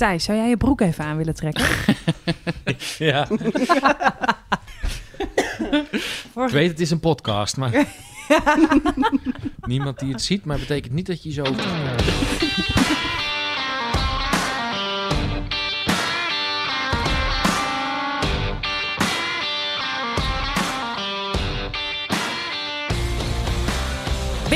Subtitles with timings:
[0.00, 1.64] Thijs, zou jij je broek even aan willen trekken?
[2.98, 3.28] Ja.
[6.34, 7.72] Ik weet, het is een podcast, maar...
[9.60, 11.44] Niemand die het ziet, maar betekent niet dat je zo...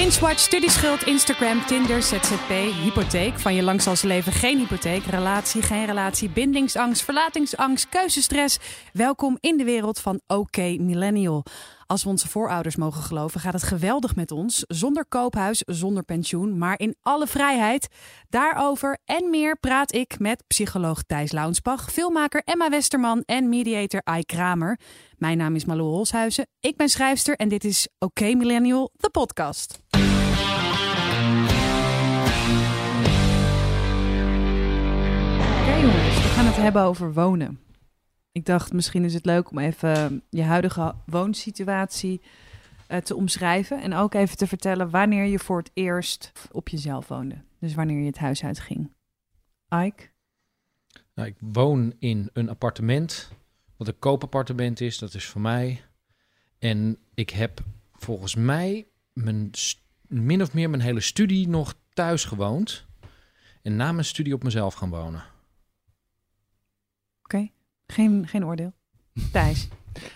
[0.04, 2.48] Binge-watch, studieschuld, Instagram, Tinder, ZZP,
[2.82, 3.38] hypotheek.
[3.38, 5.04] Van je lang zal ze leven geen hypotheek.
[5.04, 8.58] Relatie, geen relatie, bindingsangst, verlatingsangst, keuzestress.
[8.92, 11.44] Welkom in de wereld van OK Millennial.
[11.86, 14.64] Als we onze voorouders mogen geloven, gaat het geweldig met ons.
[14.66, 17.88] Zonder koophuis, zonder pensioen, maar in alle vrijheid.
[18.28, 24.24] Daarover en meer praat ik met psycholoog Thijs Launsbach, filmmaker Emma Westerman en mediator Ai
[24.24, 24.78] Kramer.
[25.16, 29.83] Mijn naam is Malou Holshuizen, ik ben schrijfster en dit is OK Millennial, de podcast.
[35.80, 37.60] We gaan het hebben over wonen.
[38.32, 42.20] Ik dacht, misschien is het leuk om even je huidige woonsituatie
[42.86, 43.82] eh, te omschrijven.
[43.82, 47.36] En ook even te vertellen wanneer je voor het eerst op jezelf woonde.
[47.58, 48.92] Dus wanneer je het huis uitging.
[49.68, 50.08] Ike?
[51.14, 53.32] Nou, ik woon in een appartement,
[53.76, 54.98] wat een koopappartement is.
[54.98, 55.82] Dat is voor mij.
[56.58, 57.60] En ik heb
[57.92, 59.50] volgens mij mijn,
[60.06, 62.86] min of meer mijn hele studie nog thuis gewoond.
[63.62, 65.32] En na mijn studie op mezelf gaan wonen.
[67.24, 67.48] Oké,
[67.86, 68.72] geen, geen oordeel.
[69.32, 69.68] Thijs?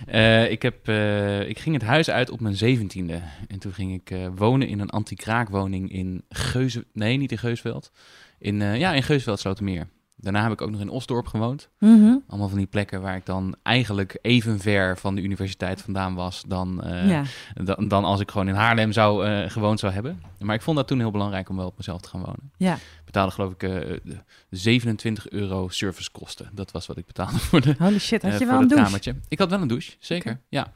[0.07, 3.23] Eh, ik, heb, eh, ik ging het huis uit op mijn zeventiende.
[3.49, 6.87] En toen ging ik eh, wonen in een anti-kraakwoning in Geuze...
[6.93, 7.93] Nee, niet in Geusveld.
[8.39, 9.89] In, ja, in Geusveld, Slotermeer.
[10.21, 11.69] Daarna heb ik ook nog in Osdorp gewoond.
[11.79, 12.15] Mhm.
[12.29, 16.43] Allemaal van die plekken waar ik dan eigenlijk even ver van de universiteit vandaan was...
[16.47, 17.23] dan, eh, ja.
[17.65, 20.23] dan, dan als ik gewoon in Haarlem zou, eh, gewoond zou hebben.
[20.39, 22.51] Maar ik vond dat toen heel belangrijk om wel op mezelf te gaan wonen.
[22.57, 22.75] ja.
[22.75, 23.71] Ik betaalde geloof ik eh,
[24.03, 24.17] de
[24.51, 26.49] 27 euro servicekosten.
[26.53, 28.85] Dat was wat ik betaalde voor de, Holy shit, had eh, je wel een douche?
[28.85, 29.15] kamertje.
[29.29, 30.41] Ik had wel een douche, zeker.
[30.49, 30.73] Ja.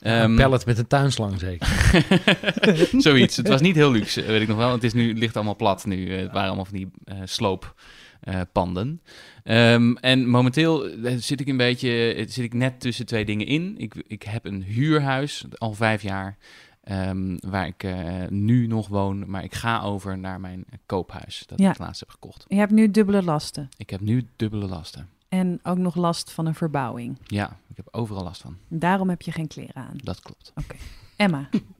[0.00, 1.68] een Ehm, pallet met een tuinslang zeker.
[3.02, 3.36] Zoiets.
[3.36, 4.72] Het was niet heel luxe, weet ik nog wel.
[4.72, 6.08] Het, is nu, het ligt allemaal plat nu.
[6.14, 6.90] Eh, Het waren allemaal van die
[8.20, 9.00] eh, slooppanden.
[9.44, 13.46] Ehm, en momenteel eh, zit ik een beetje, eh, zit ik net tussen twee dingen
[13.46, 13.74] in.
[13.78, 16.36] Ik, ik heb een huurhuis, al vijf jaar,
[16.82, 17.86] ehm, waar ik
[18.30, 19.30] nu nog woon.
[19.30, 21.70] Maar ik ga over naar mijn koophuis, dat Ja.
[21.70, 22.44] ik laatst heb gekocht.
[22.48, 23.68] Je hebt nu dubbele lasten.
[23.76, 25.08] Ik heb nu dubbele lasten.
[25.28, 27.18] En ook nog last van een verbouwing.
[27.24, 28.56] Ja, ik heb overal last van.
[28.68, 29.94] Daarom heb je geen kleren aan.
[29.96, 30.52] Dat klopt.
[31.16, 31.48] Emma?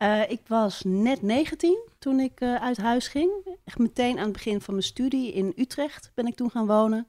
[0.00, 3.58] Eh, ik was net 19 toen ik eh, uit huis ging.
[3.64, 7.08] Echt meteen aan het begin van mijn studie in Utrecht ben ik toen gaan wonen.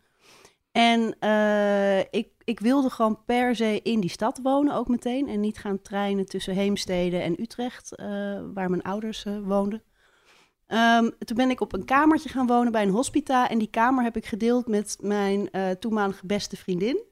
[0.71, 5.27] En eh, ik, ik wilde gewoon per se in die stad wonen ook meteen.
[5.27, 7.95] En niet gaan treinen tussen Heemstede en Utrecht,
[8.53, 9.83] waar mijn ouders woonden.
[10.67, 13.49] Ehm, toen ben ik op een kamertje gaan wonen bij een hospita.
[13.49, 15.49] En die kamer heb ik gedeeld met mijn
[15.79, 17.03] toenmalige beste vriendin.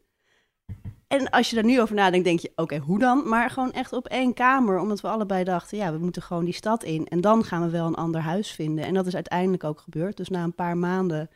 [1.09, 3.29] En als je daar nu over nadenkt, denk je, oké, hoe dan?
[3.29, 6.53] Maar gewoon echt op één kamer, omdat we allebei dachten, ja, we moeten gewoon die
[6.53, 7.07] stad in.
[7.07, 8.85] En dan gaan we wel een ander huis vinden.
[8.85, 10.17] En dat is uiteindelijk ook gebeurd.
[10.17, 11.29] Dus na een paar maanden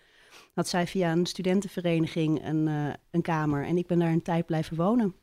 [0.54, 3.66] had zij via een studentenvereniging een, eh, een kamer.
[3.66, 5.14] En ik ben daar een tijd blijven wonen.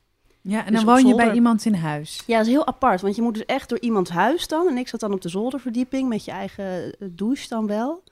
[0.43, 2.23] Ja, en Dus dan woon je bij iemand in huis.
[2.27, 4.69] Ja, dat is heel apart, want je moet dus echt door iemands huis dan.
[4.69, 8.03] En ik zat dan op de zolderverdieping met je eigen eh, douche dan wel.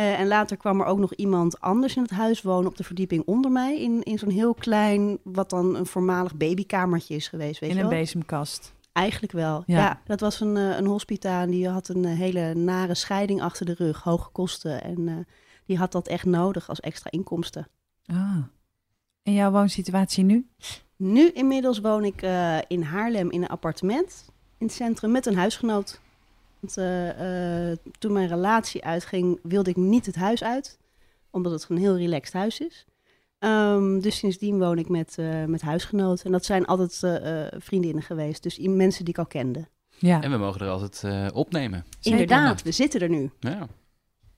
[0.00, 2.84] Eh, en later kwam er ook nog iemand anders in het huis wonen op de
[2.84, 3.80] verdieping onder mij.
[3.80, 7.82] In, in zo'n heel klein, wat dan een voormalig babykamertje is geweest, weet in je
[7.82, 7.98] een wel.
[7.98, 8.74] bezemkast.
[8.92, 9.78] Eigenlijk wel, Ja.
[9.78, 10.00] ja.
[10.04, 13.66] dat was een, eh, een hospita en die had een eh, hele nare scheiding achter
[13.66, 14.82] de rug, hoge kosten.
[14.82, 15.26] En
[15.64, 17.68] die had dat echt nodig als extra inkomsten.
[18.06, 18.36] Ah.
[19.22, 20.48] En jouw woonsituatie nu?
[20.96, 22.22] Nu inmiddels woon ik
[22.68, 24.28] in Haarlem in een appartement
[24.58, 26.00] in het centrum met een huisgenoot.
[26.60, 30.78] Want, eh, eh, toen mijn relatie uitging, wilde ik niet het huis uit,
[31.30, 32.86] omdat het een heel relaxed huis is.
[33.38, 36.24] Ehm, dus sindsdien woon ik met, eh, met huisgenoten.
[36.24, 39.68] En dat zijn altijd eh, eh, vriendinnen geweest, dus mensen die ik al kende.
[40.00, 40.22] Ja.
[40.22, 41.84] En we mogen er altijd eh, opnemen.
[42.02, 43.30] Inderdaad, we zitten er nu.
[43.40, 43.66] Ja.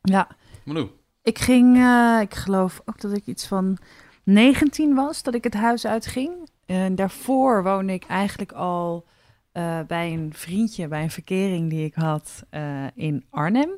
[0.02, 0.28] ja.
[0.64, 0.88] Malou.
[1.22, 3.78] Ik ging, eh, ik geloof ook dat ik iets van
[4.22, 6.50] 19 was, dat ik het huis uitging.
[6.66, 9.04] En daarvoor woonde ik eigenlijk al
[9.52, 13.70] eh, bij een vriendje, bij een verkering die ik had eh, in Arnhem.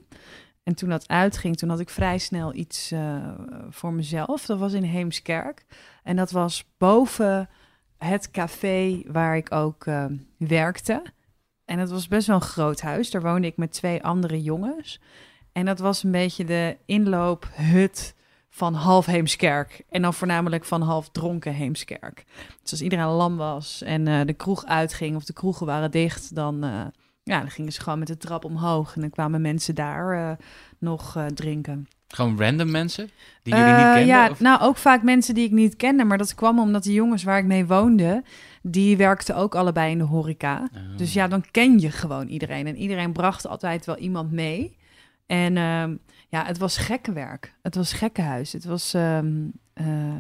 [0.63, 3.35] En toen dat uitging, toen had ik vrij snel iets eh,
[3.69, 4.47] voor mezelf.
[4.47, 5.65] Dat was in Heemskerk.
[6.03, 7.49] En dat was boven
[7.99, 9.87] het café waar ik ook
[10.37, 11.03] werkte.
[11.65, 13.11] En het was best wel een groot huis.
[13.11, 15.01] Daar woonde ik met twee andere jongens.
[15.53, 18.15] En dat was een beetje de inloophut
[18.55, 19.83] van half Heemskerk.
[19.91, 22.25] En dan voornamelijk van half dronken Heemskerk.
[22.63, 26.35] Dus als iedereen lam was en eh, de kroeg uitging of de kroegen waren dicht,
[26.35, 26.81] dan, eh,
[27.23, 28.95] ja, dan gingen ze gewoon met de trap omhoog.
[28.95, 30.37] En dan kwamen mensen daar eh,
[30.79, 31.89] nog drinken.
[32.09, 33.11] Gewoon random mensen
[33.43, 34.07] die jullie niet kenden?
[34.07, 36.05] Ja, of- nou ook vaak mensen die ik niet kende.
[36.05, 38.23] Maar dat kwam omdat de jongens waar ik mee woonde,
[38.63, 40.69] die werkten ook allebei in de horeca.
[40.75, 40.97] Oh.
[40.97, 42.67] Dus ja, dan ken je gewoon iedereen.
[42.67, 44.77] En iedereen bracht altijd wel iemand mee.
[45.27, 45.97] En ehm,
[46.35, 47.55] ja, het was gekkenwerk.
[47.63, 48.53] Het was gekkenhuis.
[48.53, 48.95] Het was...
[48.95, 50.17] ehm, eh,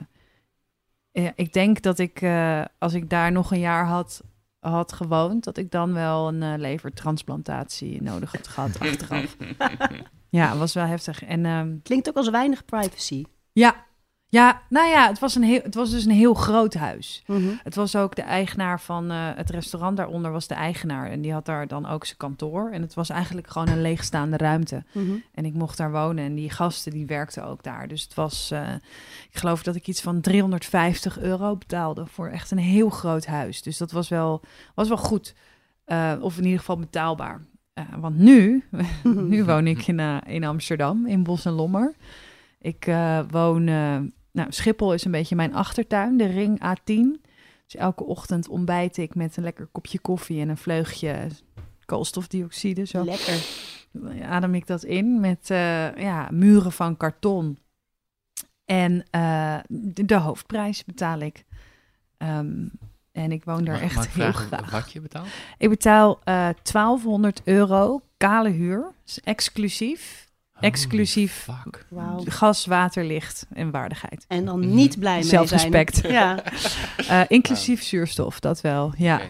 [1.10, 4.22] ja, ik denk dat ik, eh, als ik daar nog een jaar had,
[4.58, 5.44] had gewoond...
[5.44, 9.36] dat ik dan wel een eh, levertransplantatie nodig had gehad achteraf.
[10.28, 11.24] Ja, het was wel heftig.
[11.24, 13.24] En ehm, Klinkt ook als weinig privacy.
[13.52, 13.84] ja,
[14.34, 17.22] ja, nou ja, het was, een heel, het was dus een heel groot huis.
[17.26, 17.48] Mhm.
[17.62, 21.10] Het was ook de eigenaar van eh, het restaurant daaronder was de eigenaar.
[21.10, 22.70] En die had daar dan ook zijn kantoor.
[22.70, 24.84] En het was eigenlijk gewoon een leegstaande ruimte.
[24.92, 25.14] Mhm.
[25.34, 27.88] En ik mocht daar wonen en die gasten die werkten ook daar.
[27.88, 28.74] Dus het was, eh,
[29.30, 33.62] ik geloof dat ik iets van 350 euro betaalde voor echt een heel groot huis.
[33.62, 34.42] Dus dat was wel,
[34.74, 35.34] was wel goed.
[35.84, 37.40] Eh, of in ieder geval betaalbaar.
[37.96, 38.64] Want nu,
[39.02, 41.94] nu woon ik in, in Amsterdam, in Bos en Lommer.
[42.58, 42.92] Ik
[43.30, 43.68] woon,
[44.34, 47.20] nou Schiphol is een beetje mijn achtertuin, de ring A10.
[47.64, 51.28] Dus elke ochtend ontbijt ik met een lekker kopje koffie en een vleugje
[51.84, 52.84] koolstofdioxide.
[52.84, 53.46] Zo Lekker.
[54.22, 57.58] adem ik dat in met eh, ja, muren van karton.
[58.64, 61.44] En eh, de, de hoofdprijs betaal ik.
[62.16, 62.66] Ehm,
[63.12, 64.70] en ik woon daar echt heel graag.
[64.70, 65.28] Wat je betaalt?
[65.58, 68.92] Ik betaal eh 1200 euro kale huur.
[69.04, 70.32] Dus exclusief.
[70.60, 71.46] Exclusief.
[71.94, 72.30] Holy.
[72.30, 74.24] Gas, water, licht en waardigheid.
[74.28, 74.74] En dan Mhm.
[74.74, 75.46] niet blij mee zijn.
[75.48, 76.00] Zelfrespect.
[76.08, 76.42] Ja.
[77.08, 78.92] Eh, inclusief zuurstof, dat wel.
[78.96, 79.20] Ja.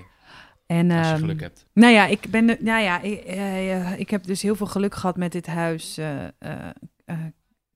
[0.66, 1.66] En, als je ehm, geluk hebt.
[1.72, 4.66] Nou ja, ik ben de, nou ja, ik, eh, eh, ik heb dus heel veel
[4.66, 6.30] geluk gehad met dit huis eh, eh,
[7.04, 7.18] eh,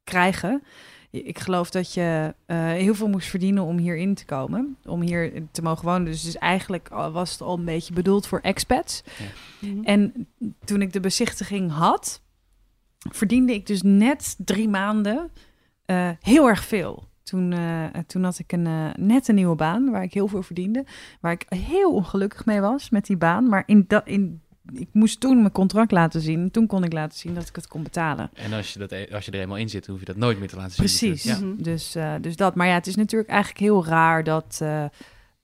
[0.04, 0.62] krijgen.
[1.10, 5.32] Ik geloof dat je eh, heel veel moest verdienen om hierin te komen, om hier
[5.50, 6.04] te mogen wonen.
[6.04, 9.02] Dus, dus eigenlijk was het al een beetje bedoeld voor expats.
[9.58, 9.82] Mhm.
[9.84, 10.28] En
[10.64, 12.22] toen ik de bezichtiging had,
[12.98, 15.30] verdiende ik dus net drie maanden
[15.84, 17.08] eh, heel erg veel.
[17.22, 20.42] Toen, eh, toen had ik een, eh, net een nieuwe baan waar ik heel veel
[20.42, 20.84] verdiende.
[21.20, 23.48] Waar ik heel ongelukkig mee was met die baan.
[23.48, 24.40] Maar in dat, in,
[24.72, 26.40] ik moest toen mijn contract laten zien.
[26.40, 28.30] En toen kon ik laten zien dat ik het kon betalen.
[28.34, 30.38] En als je, dat, e- als je er eenmaal in zit, hoef je dat nooit
[30.38, 30.84] meer te laten zien.
[30.84, 31.24] Precies.
[31.24, 31.54] natuurlijk.
[31.54, 31.62] Mhm.
[31.62, 32.54] Dus, eh, dus dat.
[32.54, 34.62] Maar ja, het is natuurlijk eigenlijk heel raar dat.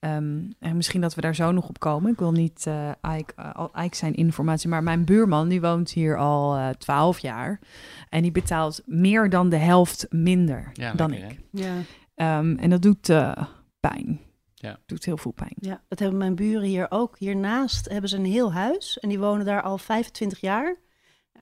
[0.04, 2.12] Eh, ehm, en misschien dat we daar zo nog op komen.
[2.12, 4.68] Ik wil niet eh Ike, eh, Ike zijn informatie.
[4.68, 7.60] Maar mijn buurman, die woont hier al twaalf jaar.
[8.08, 11.40] En die betaalt meer dan de helft minder Ja, dan lekker, ik.
[11.50, 11.74] Ja.
[12.14, 13.32] Ehm, en dat doet eh,
[13.80, 14.20] pijn.
[14.54, 14.78] Ja.
[14.86, 15.54] Doet heel veel pijn.
[15.54, 17.18] ja, dat hebben mijn buren hier ook.
[17.18, 20.76] Hiernaast hebben ze een heel huis en die wonen daar al 25 jaar.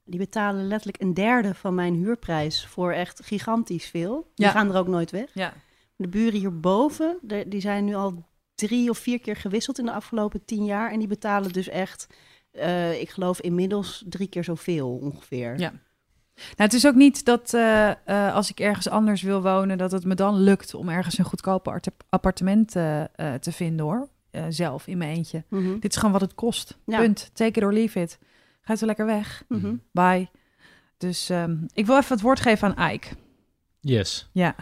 [0.05, 4.31] Die betalen letterlijk een derde van mijn huurprijs voor echt gigantisch veel.
[4.35, 4.53] Die Ja.
[4.53, 5.31] gaan er ook nooit weg.
[5.35, 5.53] Ja.
[5.97, 8.25] De buren hierboven, die zijn nu al
[8.69, 10.91] drie of vier keer gewisseld in de afgelopen tien jaar.
[10.91, 12.07] En die betalen dus echt,
[12.51, 15.59] eh, ik geloof inmiddels drie keer zoveel ongeveer.
[15.59, 15.73] Ja.
[16.35, 19.93] Nou, het is ook niet dat eh, eh, als ik ergens anders wil wonen, dat
[19.93, 22.71] het me dan lukt om ergens een goedkope arte- appartement
[23.41, 24.09] te vinden hoor.
[24.33, 25.45] Eh, zelf in mijn eentje.
[25.49, 25.79] Mhm.
[25.79, 26.79] Dit is gewoon wat het kost.
[26.87, 26.99] Ja.
[26.99, 27.31] Punt.
[27.33, 28.19] Take it or leave it.
[28.63, 29.45] Ga er lekker weg.
[29.49, 29.75] Mhm.
[29.91, 30.29] Bye.
[30.97, 33.09] Dus ehm, ik wil even het woord geven aan Ike.
[33.81, 34.29] Yes.
[34.33, 34.55] Ja.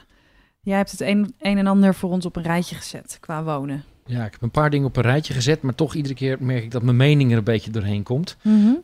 [0.60, 3.84] Jij hebt het een, een en ander voor ons op een rijtje gezet qua wonen.
[4.10, 6.62] Ja, ik heb een paar dingen op een rijtje gezet, maar toch iedere keer merk
[6.64, 8.36] ik dat mijn mening er een beetje doorheen komt.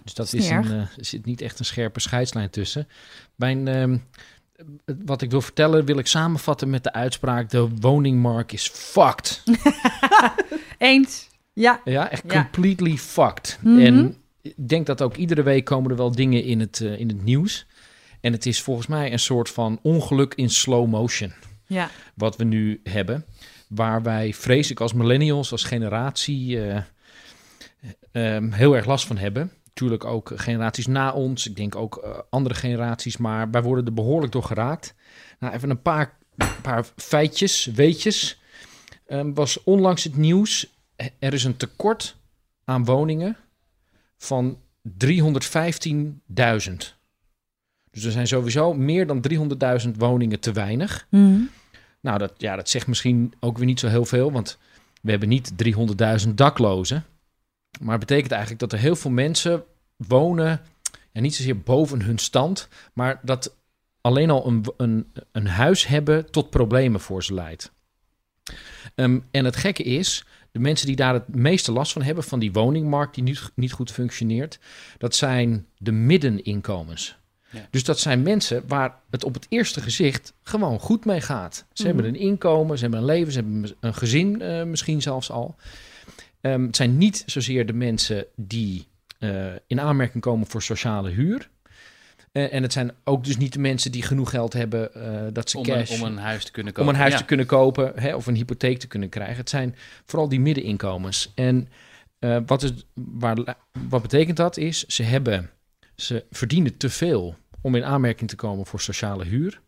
[0.05, 2.88] Dus dat Is een, er zit niet echt een scherpe scheidslijn tussen.
[3.34, 3.96] Mijn, ehm,
[5.05, 9.42] wat ik wil vertellen, wil ik samenvatten met de uitspraak: de woningmarkt is fucked.
[10.78, 11.28] Eens.
[11.52, 11.80] Ja.
[11.85, 12.42] Ja, echt Ja.
[12.42, 13.59] completely fucked.
[13.62, 13.78] Mhm.
[13.80, 17.09] En ik denk dat ook iedere week komen er wel dingen in het, eh, in
[17.09, 17.66] het nieuws.
[18.21, 21.33] En het is volgens mij een soort van ongeluk in slow motion
[21.66, 21.90] Ja.
[22.14, 23.25] wat we nu hebben.
[23.68, 26.82] Waar wij, vrees ik, als millennials, als generatie eh,
[28.12, 29.52] ehm, heel erg last van hebben.
[29.64, 31.46] Natuurlijk ook generaties na ons.
[31.46, 33.16] Ik denk ook eh, andere generaties.
[33.16, 34.94] Maar wij worden er behoorlijk door geraakt.
[35.38, 36.18] Nou, even een paar,
[36.62, 38.40] paar feitjes, weetjes.
[39.06, 40.75] Ehm, was onlangs het nieuws.
[41.18, 42.16] Er is een tekort
[42.64, 43.37] aan woningen
[44.16, 46.94] van 315.000.
[47.90, 51.06] Dus er zijn sowieso meer dan 300.000 woningen te weinig.
[51.11, 51.40] Mhm.
[52.07, 54.59] Nou, dat, ja, dat zegt misschien ook weer niet zo heel veel, want
[55.03, 55.53] we hebben niet
[56.27, 57.05] 300.000 daklozen.
[57.81, 59.65] Maar het betekent eigenlijk dat er heel veel mensen
[59.97, 60.61] wonen,
[61.13, 63.57] ja, niet zozeer boven hun stand, maar dat
[64.01, 67.73] alleen al een, een, een huis hebben tot problemen voor ze leidt.
[68.95, 72.39] Ehm, en het gekke is, de mensen die daar het meeste last van hebben, van
[72.39, 74.59] die woningmarkt die niet, niet goed functioneert,
[74.99, 77.17] dat zijn de middeninkomens.
[77.50, 77.67] Ja.
[77.71, 81.55] Dus dat zijn mensen waar het op het eerste gezicht gewoon goed mee gaat.
[81.73, 81.85] Ze Mhm.
[81.95, 85.57] hebben een inkomen, ze hebben een leven, ze hebben een gezin eh, misschien zelfs al.
[86.41, 88.87] Ehm, het zijn niet zozeer de mensen die
[89.19, 91.49] eh, in aanmerking komen voor sociale huur.
[92.33, 94.91] Eh, en het zijn ook dus niet de mensen die genoeg geld hebben
[95.35, 95.91] dat ze Om een, cash...
[96.00, 96.95] om een huis te kunnen om kopen.
[96.95, 97.19] een huis Ja.
[97.19, 99.37] te kunnen kopen hè, of een hypotheek te kunnen krijgen.
[99.37, 99.76] Het zijn
[100.07, 101.33] vooral die middeninkomens.
[101.35, 101.69] En
[102.47, 103.37] wat, is, waar,
[103.88, 105.50] wat betekent dat is, ze, hebben,
[105.97, 109.61] ze verdienen te veel om in aanmerking te komen voor sociale huur.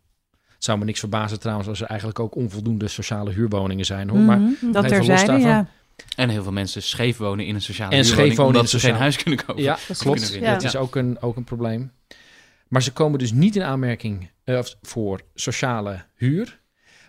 [0.45, 4.09] Het zou me niks verbazen trouwens als er eigenlijk ook onvoldoende sociale huurwoningen zijn.
[4.09, 4.19] Hoor.
[4.19, 5.67] Maar, Mhm, dat terzijde, ja.
[6.15, 8.73] En heel veel mensen scheef wonen in een sociale En huurwoning, scheef wonen omdat in
[8.75, 9.63] een ze geen sociale- huis kunnen kopen.
[9.63, 10.41] ja, kunnen klopt.
[10.45, 11.91] Dat is ook een, ook een probleem.
[12.67, 16.59] Maar ze komen dus niet in aanmerking eh, of voor sociale huur.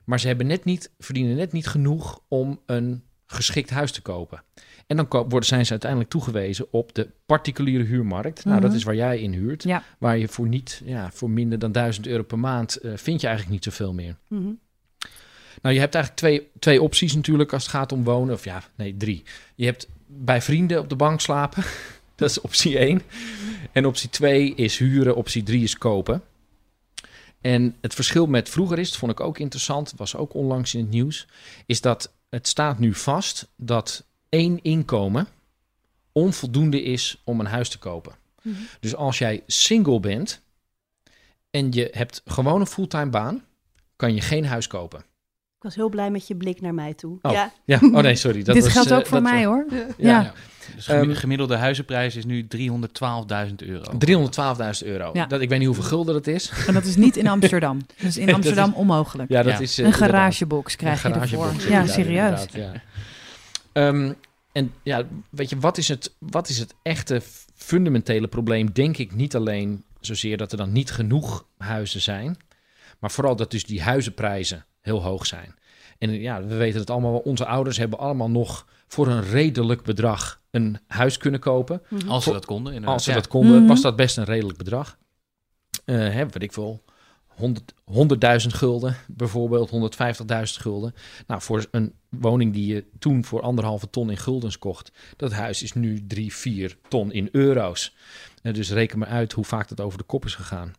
[0.05, 4.43] Maar ze hebben net niet, verdienen net niet genoeg om een geschikt huis te kopen.
[4.87, 8.45] En dan worden, zijn ze uiteindelijk toegewezen op de particuliere huurmarkt.
[8.45, 8.79] Nou, dat Mhm.
[8.79, 9.63] is waar jij in huurt.
[9.63, 9.83] Ja.
[9.99, 13.27] Waar je voor, niet, ja, voor minder dan 1000 euro per maand eh, vind je
[13.27, 14.17] eigenlijk niet zoveel meer.
[14.29, 14.51] Mhm.
[15.63, 18.35] Nou, je hebt eigenlijk twee, twee opties natuurlijk als het gaat om wonen.
[18.35, 19.23] Of ja, nee, drie.
[19.55, 21.63] Je hebt bij vrienden op de bank slapen.
[22.17, 23.03] Dat is optie 1.
[23.73, 25.17] En optie 2 is huren.
[25.17, 26.23] Optie 3 is kopen.
[27.41, 30.81] En het verschil met vroeger is, dat vond ik ook interessant, was ook onlangs in
[30.81, 31.27] het nieuws,
[31.67, 35.29] is dat het staat nu vast dat één inkomen
[36.13, 38.15] onvoldoende is om een huis te kopen.
[38.43, 38.57] Mhm.
[38.81, 40.43] Dus als jij single bent
[41.51, 43.45] en je hebt gewoon een fulltime baan,
[43.97, 45.05] kan je geen huis kopen.
[45.61, 47.19] Ik was heel blij met je blik naar mij toe.
[47.23, 47.33] Oh.
[47.33, 47.52] Ja.
[47.64, 48.43] Ja, oh nee, sorry.
[48.43, 49.64] Dat Dit was, geldt eh, ook voor mij was- hoor.
[49.97, 50.33] Ja, Ja.
[50.75, 53.93] Dus gemi- Ehm, gemiddelde huizenprijs is nu 312.000 euro.
[53.99, 55.11] 312.000 euro.
[55.12, 55.26] Ja.
[55.26, 56.52] Dat, ik weet niet hoeveel gulden dat is.
[56.67, 57.79] En dat is niet in Amsterdam.
[58.00, 59.31] Dus in Dat Amsterdam is- onmogelijk.
[59.31, 59.59] Ja, dat Ja.
[59.61, 61.45] is eh, een garagebox krijg Een je ervoor.
[61.45, 62.47] garagebox, Ja, serieus.
[63.73, 64.12] Ehm,
[64.52, 67.21] en ja, weet je, wat is, het, wat is het echte
[67.55, 68.73] fundamentele probleem?
[68.73, 72.37] Denk ik niet alleen zozeer dat er dan niet genoeg huizen zijn,
[72.99, 75.55] maar vooral dat dus die huizenprijzen heel hoog zijn.
[75.99, 80.41] En ja, we weten het allemaal, onze ouders hebben allemaal nog voor een redelijk bedrag
[80.51, 81.83] een huis kunnen kopen.
[81.89, 82.09] Mhm.
[82.09, 82.95] Als ze dat konden, inderdaad.
[82.95, 83.17] Als ze Ja.
[83.17, 83.67] dat konden, Mhm.
[83.67, 84.99] was dat best een redelijk bedrag.
[85.85, 86.83] Eh hè, weet ik veel,
[87.27, 90.95] 100 100.000 gulden bijvoorbeeld, 150.000 gulden.
[91.27, 95.63] Nou, voor een woning die je toen voor anderhalve ton in guldens kocht, dat huis
[95.63, 97.95] is nu 3, 4 ton in euro's.
[98.43, 100.73] Eh, dus reken maar uit hoe vaak dat over de kop is gegaan.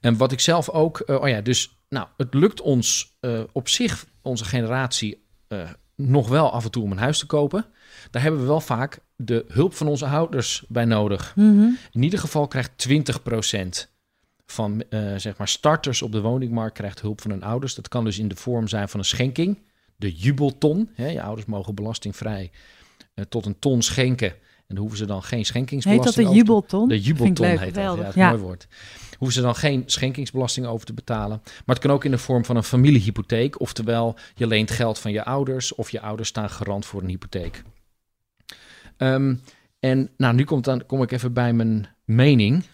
[0.00, 3.68] En wat ik zelf ook, eh, oh ja, dus nou, het lukt ons eh, op
[3.68, 7.66] zich, onze generatie, eh, nog wel af en toe om een huis te kopen.
[8.10, 11.32] Daar hebben we wel vaak de hulp van onze ouders bij nodig.
[11.36, 11.68] Mhm.
[11.90, 13.96] In ieder geval krijgt 20%
[14.46, 14.84] van
[15.16, 17.74] zeg maar starters op de woningmarkt krijgt hulp van hun ouders.
[17.74, 19.58] Dat kan dus in de vorm zijn van een schenking,
[19.96, 20.90] de jubelton.
[20.94, 22.50] Hè, je ouders mogen belastingvrij
[23.28, 24.34] tot een ton schenken.
[24.68, 26.88] En dan hoeven ze dan geen Heet schenkingsbelasting dat de jubelton?
[26.88, 27.58] de Vind ik jubelton leuk.
[27.58, 27.96] heet dat.
[27.96, 28.28] Ja, dat Ja.
[28.30, 28.66] mooi woord.
[29.18, 31.40] Hoeven ze dan geen schenkingsbelasting over te betalen.
[31.44, 33.60] Maar het kan ook in de vorm van een familiehypotheek.
[33.60, 37.62] Oftewel, je leent geld van je ouders of je ouders staan garant voor een hypotheek.
[38.96, 39.34] Ehm,
[39.80, 42.64] en nou, nu komt dan, kom ik even bij mijn mening.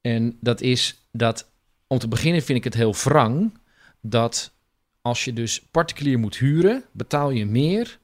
[0.00, 1.50] En dat is dat,
[1.86, 3.58] om te beginnen vind ik het heel wrang
[4.00, 4.52] dat
[5.00, 7.98] als je dus particulier moet huren, betaal je meer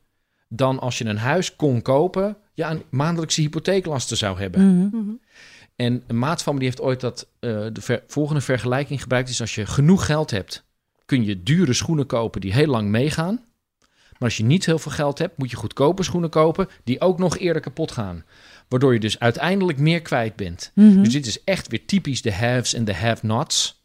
[0.56, 4.76] dan als je een huis kon kopen, je een maandelijkse hypotheeklasten zou hebben.
[4.86, 4.96] Mhm.
[4.96, 5.10] Mhm.
[5.76, 9.28] En een maat van me die heeft ooit dat, eh, de ver- volgende vergelijking gebruikt.
[9.28, 10.64] Is als je genoeg geld hebt,
[11.04, 13.34] kun je dure schoenen kopen die heel lang meegaan.
[14.12, 17.18] Maar als je niet heel veel geld hebt, moet je goedkope schoenen kopen die ook
[17.18, 18.24] nog eerder kapot gaan.
[18.68, 20.70] Waardoor je dus uiteindelijk meer kwijt bent.
[20.74, 21.02] Mhm.
[21.02, 23.80] Dus dit is echt weer typisch de haves en de have-nots.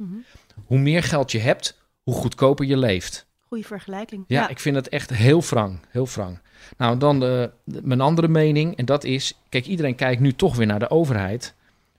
[0.66, 3.26] Hoe meer geld je hebt, hoe goedkoper je leeft.
[3.40, 4.24] Goeie vergelijking.
[4.28, 5.80] Ja, ik vind het echt heel wrang.
[5.90, 6.40] Heel wrang.
[6.78, 8.76] Nou, dan de- mijn andere mening.
[8.78, 11.54] En dat is, kijk, iedereen kijkt nu toch weer naar de overheid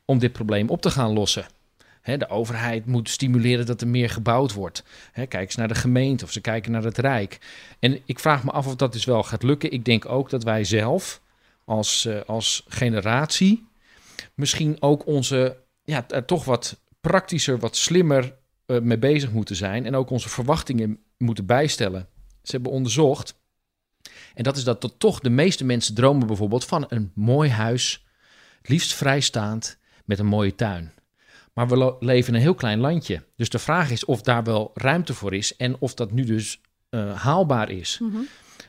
[0.04, 1.46] om dit probleem op te gaan lossen.
[2.16, 4.84] De overheid moet stimuleren dat er meer gebouwd wordt.
[5.12, 7.38] Hè, kijk eens naar de gemeente of ze kijken naar het Rijk.
[7.78, 9.72] En ik vraag me af of dat dus wel gaat lukken.
[9.72, 11.20] Ik denk ook dat wij zelf
[11.64, 13.66] als, eh, als generatie
[14.34, 18.34] misschien ook onze, ja, er toch wat praktischer, wat slimmer
[18.66, 19.86] eh, mee bezig moeten zijn.
[19.86, 22.08] En ook onze verwachtingen moeten bijstellen.
[22.42, 23.37] Ze hebben onderzocht.
[24.38, 28.04] En dat is dat tot toch de meeste mensen dromen bijvoorbeeld van een mooi huis.
[28.58, 30.92] Het liefst vrijstaand met een mooie tuin.
[31.54, 33.22] Maar we leven in een heel klein landje.
[33.36, 36.60] Dus de vraag is of daar wel ruimte voor is en of dat nu dus
[36.88, 37.98] eh, haalbaar is.
[38.02, 38.16] Mhm.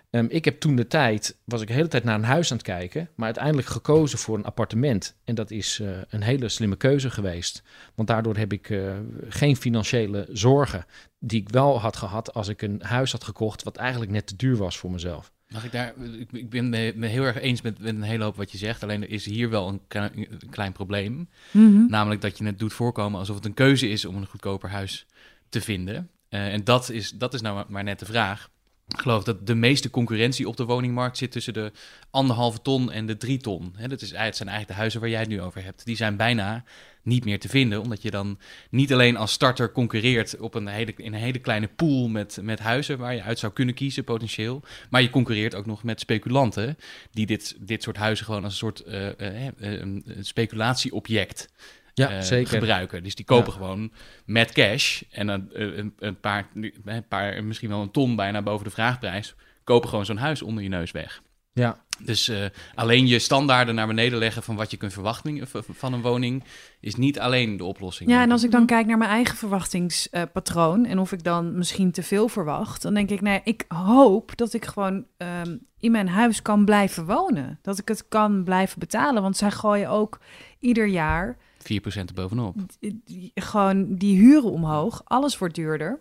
[0.09, 2.57] Ehm, ik heb toen de tijd, was ik de hele tijd naar een huis aan
[2.57, 5.15] het kijken, maar uiteindelijk gekozen voor een appartement.
[5.23, 7.63] En dat is eh, een hele slimme keuze geweest.
[7.95, 8.93] Want daardoor heb ik eh,
[9.27, 10.85] geen financiële zorgen
[11.19, 14.35] die ik wel had gehad als ik een huis had gekocht wat eigenlijk net te
[14.35, 15.31] duur was voor mezelf.
[15.47, 15.93] Mag ik daar...
[16.19, 18.57] Ik, ik ben me, me heel erg eens met, met een hele hoop wat je
[18.57, 18.83] zegt.
[18.83, 21.29] Alleen er is hier wel een, klein- een klein probleem.
[21.51, 21.85] Mhm.
[21.88, 25.05] Namelijk dat je het doet voorkomen alsof het een keuze is om een goedkoper huis
[25.49, 26.09] te vinden.
[26.29, 28.49] Eh, en dat is, dat is nou maar- maar net de vraag.
[28.88, 31.71] Ik geloof dat de meeste concurrentie op de woningmarkt zit tussen de
[32.09, 33.73] anderhalve ton en de drie ton.
[33.75, 35.85] Hè, dat is, het zijn eigenlijk de huizen waar jij het nu over hebt.
[35.85, 36.63] Die zijn bijna
[37.10, 38.39] niet meer te vinden, omdat je dan
[38.70, 42.60] niet alleen als starter concurreert op een hele, in een hele kleine pool met, met
[42.60, 46.78] huizen waar je uit zou kunnen kiezen potentieel, maar je concurreert ook nog met speculanten
[47.12, 51.50] die dit, dit soort huizen gewoon als een soort uh, uh, een speculatieobject
[51.94, 52.48] Ja, zeker.
[52.48, 53.04] gebruiken.
[53.04, 53.58] Dus die kopen Ja.
[53.58, 53.92] gewoon
[54.25, 55.38] met cash en eh,
[55.78, 56.48] een, een, paar,
[56.86, 60.63] een paar, misschien wel een ton bijna boven de vraagprijs, kopen gewoon zo'n huis onder
[60.63, 61.22] je neus weg.
[61.60, 65.56] Ja, Dus eh, alleen je standaarden naar beneden leggen van wat je kunt verwachten v-
[65.72, 66.44] van een woning,
[66.80, 68.10] is niet alleen de oplossing.
[68.10, 68.51] Ja, en als ik.
[68.51, 72.94] dan kijk naar mijn eigen verwachtingspatroon en of ik dan misschien te veel verwacht, dan
[72.94, 77.60] denk ik, nee, ik hoop dat ik gewoon ehm, in mijn huis kan blijven wonen.
[77.62, 80.20] Dat ik het kan blijven betalen, want zij gooien ook
[80.60, 82.56] ieder jaar 4% erbovenop.
[82.80, 85.01] die- die- gewoon die huren omhoog.
[85.06, 86.00] Alles wordt duurder.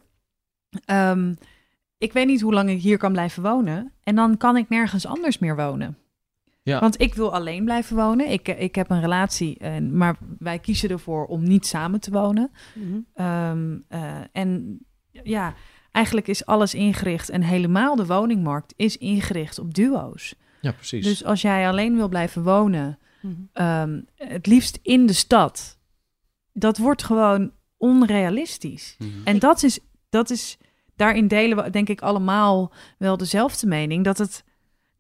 [0.85, 1.35] Ehm,
[1.99, 3.93] ik weet niet hoe lang ik hier kan blijven wonen.
[4.03, 5.99] En dan kan ik nergens anders meer wonen.
[6.63, 6.81] Ja.
[6.81, 8.31] Want ik wil alleen blijven wonen.
[8.31, 12.51] Ik, ik heb een relatie, en, maar wij kiezen ervoor om niet samen te wonen.
[12.75, 12.99] Mhm.
[13.15, 14.79] Ehm, eh, en
[15.11, 15.55] ja,
[15.93, 17.29] eigenlijk is alles ingericht.
[17.29, 20.35] En helemaal de woningmarkt is ingericht op duo's.
[20.61, 21.05] ja precies.
[21.05, 23.35] Dus als jij alleen wil blijven wonen, Mhm.
[23.53, 25.79] ehm, het liefst in de stad,
[26.53, 28.97] dat wordt gewoon onrealistisch.
[28.99, 29.11] Mhm.
[29.25, 29.79] En dat is,
[30.09, 30.59] dat is,
[30.99, 34.45] daarin delen we denk ik allemaal wel dezelfde mening, dat het,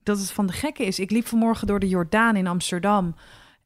[0.03, 0.99] dat het van de gekke is.
[0.99, 3.15] Ik liep vanmorgen door de Jordaan in Amsterdam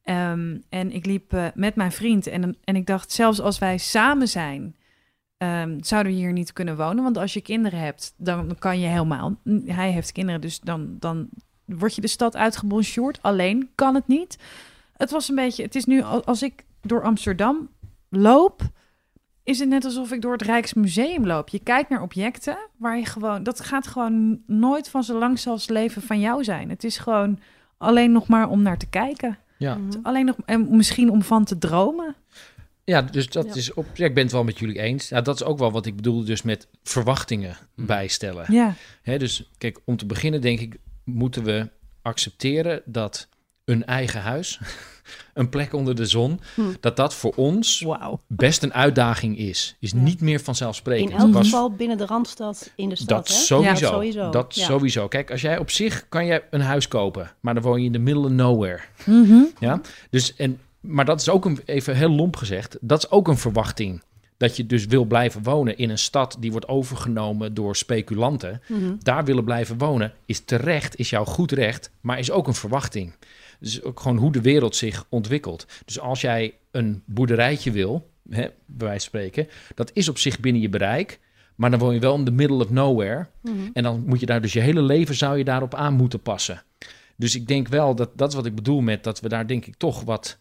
[0.03, 3.77] ehm, en ik liep eh, met mijn vriend en, en ik dacht, zelfs als wij
[3.77, 4.75] samen zijn,
[5.37, 7.03] ehm, zouden we hier niet kunnen wonen.
[7.03, 9.35] Want als je kinderen hebt, dan kan je helemaal,
[9.65, 11.29] hij heeft kinderen, dus dan, dan
[11.65, 13.21] word je de stad uitgebonjourd.
[13.21, 14.37] Alleen kan het niet.
[14.97, 17.69] Het was een beetje, het is nu al- als ik door Amsterdam
[18.09, 18.61] loop,
[19.43, 21.49] is het net alsof ik door het Rijksmuseum loop.
[21.49, 25.53] Je kijkt naar objecten waar je gewoon, dat gaat gewoon nooit van zo lang zal
[25.55, 26.69] het leven van jou zijn.
[26.69, 27.39] Het is gewoon
[27.77, 29.37] alleen nog maar om naar te kijken.
[29.57, 29.75] ja.
[29.75, 29.97] Mhm.
[30.03, 32.15] Alleen nog, en misschien om van te dromen.
[32.83, 33.53] ja, dus dat Ja.
[33.53, 33.85] is op.
[33.93, 35.09] Ja, ik ben het wel met jullie eens.
[35.09, 37.87] Ja, dat is ook wel wat ik bedoel, dus met verwachtingen Mhm.
[37.87, 38.45] bijstellen.
[38.53, 41.69] Ja, Hè, dus kijk, om te beginnen denk ik, moeten we
[42.01, 43.27] accepteren dat
[43.65, 44.59] een eigen huis,
[45.33, 46.61] een plek onder de zon, Hm.
[46.79, 47.85] dat dat voor ons
[48.27, 49.75] best een uitdaging is.
[49.79, 49.97] Is Ja.
[49.97, 51.11] niet meer In vanzelfsprekend.
[51.21, 53.33] elk Was- geval binnen de Randstad in de stad, dat hè?
[53.33, 53.85] sowieso.
[53.85, 54.29] Ja, sowieso.
[54.29, 54.65] Dat Ja.
[54.65, 55.07] sowieso.
[55.07, 57.91] Kijk, als jij op zich kan jij een huis kopen, maar dan woon je in
[57.91, 58.79] the middle of nowhere.
[59.05, 59.41] Mhm.
[59.59, 63.27] Ja, dus en, maar dat is ook een, even heel lomp gezegd, dat is ook
[63.27, 64.01] een verwachting.
[64.37, 68.61] Dat je dus wil blijven wonen in een stad die wordt overgenomen door speculanten.
[68.67, 68.93] Mhm.
[68.99, 73.13] Daar willen blijven wonen is terecht, is jouw goed recht, maar is ook een verwachting.
[73.63, 75.65] Dus ook gewoon hoe de wereld zich ontwikkelt.
[75.85, 80.39] Dus als jij een boerderijtje wil, hè, bij wijze van spreken, dat is op zich
[80.39, 81.19] binnen je bereik.
[81.55, 83.27] Maar dan woon je wel in the middle of nowhere.
[83.41, 83.55] Mhm.
[83.73, 86.63] En dan moet je daar dus je hele leven zou je daarop aan moeten passen.
[87.15, 89.65] Dus ik denk wel dat dat is wat ik bedoel met dat we daar denk
[89.65, 90.39] ik toch wat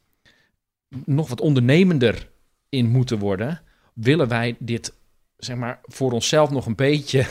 [1.05, 2.29] nog wat ondernemender
[2.69, 3.61] in moeten worden.
[3.95, 4.93] Willen wij dit
[5.37, 7.27] zeg maar voor onszelf nog een beetje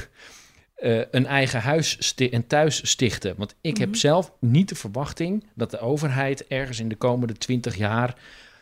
[0.82, 3.34] eh, een eigen huis en thuis stichten?
[3.38, 3.98] Want ik heb Mhm.
[3.98, 8.16] zelf niet de verwachting dat de overheid ergens in de komende 20 jaar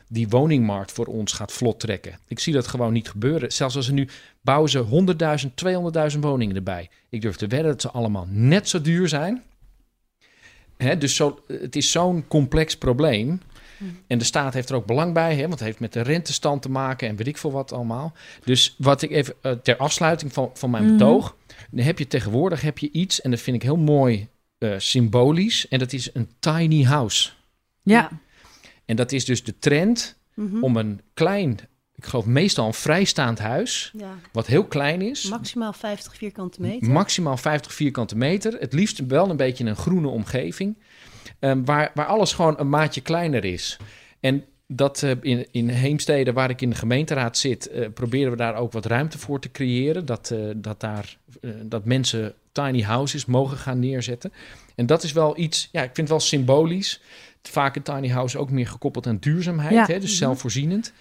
[0.08, 2.17] die woningmarkt voor ons gaat vlot trekken.
[2.27, 3.51] Ik zie dat gewoon niet gebeuren.
[3.51, 4.08] Zelfs als ze nu
[4.41, 6.89] bouwen ze 100.000, 200.000 woningen erbij.
[7.10, 9.43] Ik durf te wedden dat ze allemaal net zo duur zijn.
[10.77, 13.41] Hè, dus zo, het is zo'n complex probleem.
[14.08, 16.62] En de staat heeft er ook belang bij, hè, want het heeft met de rentestand
[16.62, 18.13] te maken en weet ik veel wat allemaal.
[18.44, 20.92] Dus wat ik even eh, ter afsluiting van, van mijn Mhm.
[20.94, 21.36] betoog,
[21.72, 25.68] dan heb je tegenwoordig heb je iets en dat vind ik heel mooi eh, symbolisch
[25.68, 27.30] en dat is een tiny house.
[27.82, 28.10] Ja.
[28.86, 30.63] En dat is dus de trend Mhm.
[30.63, 31.60] om een klein,
[31.96, 36.89] ik geloof meestal een vrijstaand huis, Ja, wat heel klein is, maximaal 50 vierkante meter.
[36.89, 40.78] maximaal 50 vierkante meter, het liefst wel een beetje een groene omgeving,
[41.39, 43.78] ehm, waar, waar alles gewoon een maatje kleiner is.
[44.20, 48.38] En dat eh, in, in Heemstede, waar ik in de gemeenteraad zit, eh, proberen we
[48.38, 50.06] daar ook wat ruimte voor te creëren.
[50.06, 51.18] Dat, eh, dat, daar,
[51.63, 54.34] dat mensen tiny houses mogen gaan neerzetten.
[54.76, 57.02] En dat is wel iets, ja, ik vind het wel symbolisch.
[57.41, 59.86] Vaak een tiny house ook meer gekoppeld aan duurzaamheid, Ja.
[59.86, 60.17] hè, dus Mhm.
[60.17, 60.93] zelfvoorzienend.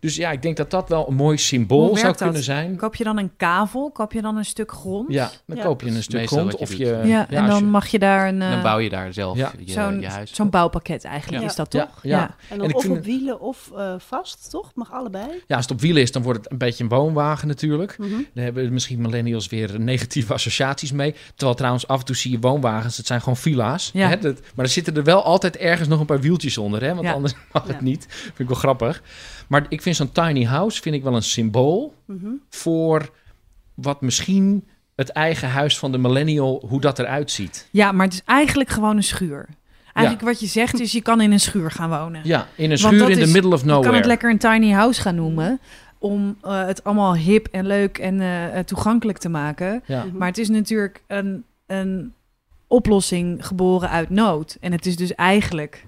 [0.00, 2.28] Dus ja, ik denk dat dat wel een mooi symbool Hoe zou werkt dat?
[2.28, 2.76] kunnen zijn.
[2.76, 3.90] Koop je dan een kavel?
[3.90, 5.12] Koop je dan een stuk grond?
[5.12, 5.62] Ja, dan Ja.
[5.62, 7.00] koop je een stuk meestal grond of je...
[7.04, 8.42] Ja, en dan je- mag je daar een...
[8.42, 9.52] eh, dan bouw je daar zelf ja.
[9.64, 10.34] je, zo'n, je huis.
[10.34, 11.48] zo'n bouwpakket eigenlijk Ja.
[11.48, 11.98] is dat Ja, toch?
[12.02, 12.22] ja.
[12.22, 14.70] En En dan ik of vind op wielen of eh, vast, toch?
[14.74, 15.26] Mag allebei.
[15.46, 17.98] Ja, als het op wielen is, dan wordt het een beetje een woonwagen natuurlijk.
[17.98, 18.10] Mhm.
[18.34, 21.14] Daar hebben misschien millennials weer negatieve associaties mee.
[21.34, 23.90] Terwijl trouwens af en toe zie je woonwagens, het zijn gewoon villa's.
[23.92, 24.08] Ja.
[24.08, 24.18] Hè?
[24.18, 26.94] Dat, maar er zitten er wel altijd ergens nog een paar wieltjes onder, hè?
[26.94, 27.12] want Ja.
[27.12, 28.06] anders mag het niet.
[28.08, 29.02] Vind ik wel grappig.
[29.48, 32.26] Maar ik vind zo'n tiny house vind ik wel een symbool Mhm.
[32.50, 33.10] voor
[33.74, 37.68] wat misschien het eigen huis van de millennial, hoe dat eruit ziet.
[37.70, 39.48] Ja, maar het is eigenlijk gewoon een schuur.
[39.92, 42.20] Eigenlijk wat je zegt is, je kan in een schuur gaan wonen.
[42.24, 43.96] Ja, in een schuur in the is- middle of Je kan nowhere.
[43.96, 45.60] het lekker een tiny house gaan noemen.
[45.98, 49.82] Om eh, het allemaal hip en leuk en eh, toegankelijk te maken.
[49.86, 50.04] Ja.
[50.12, 52.12] Maar het is natuurlijk een, een
[52.66, 54.56] oplossing geboren uit nood.
[54.60, 55.86] En het is dus eigenlijk...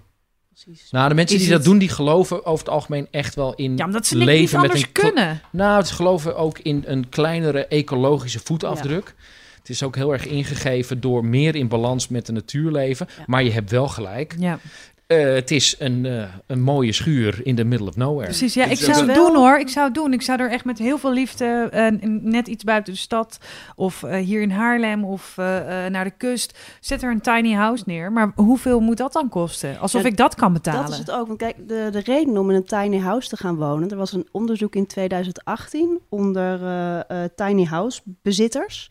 [0.62, 0.91] Precies.
[0.91, 3.77] Nou, de mensen Is die dat doen, die geloven over het algemeen echt wel in
[3.77, 5.41] Ja, omdat ze leven niet met anders een kunnen.
[5.51, 9.15] Nou, ze geloven ook in een kleinere ecologische voetafdruk.
[9.59, 13.07] Het is ook heel erg ingegeven door meer in balans met het natuurleven.
[13.17, 13.25] Ja.
[13.27, 14.35] Maar je hebt wel gelijk.
[14.39, 14.59] Ja,
[15.07, 18.25] Eh, het is een, eh, een mooie schuur in the middle of nowhere.
[18.25, 18.55] precies.
[18.55, 19.59] Ja, ik zou het wel- doen hoor.
[19.59, 20.12] Ik zou het doen.
[20.12, 21.87] Ik zou er echt met heel veel liefde, eh,
[22.21, 23.38] net iets buiten de stad...
[23.77, 26.59] of eh, hier in Haarlem of eh, eh, naar de kust...
[26.81, 28.12] zet er een tiny house neer.
[28.12, 29.79] Maar hoeveel moet dat dan kosten?
[29.79, 30.83] Alsof Ja, ik dat kan betalen.
[30.83, 31.27] Dat is het ook.
[31.27, 33.90] Want kijk, de, de reden om in een tiny house te gaan wonen.
[33.90, 38.90] Er was een onderzoek in 2018 onder eh, eh, tiny house bezitters.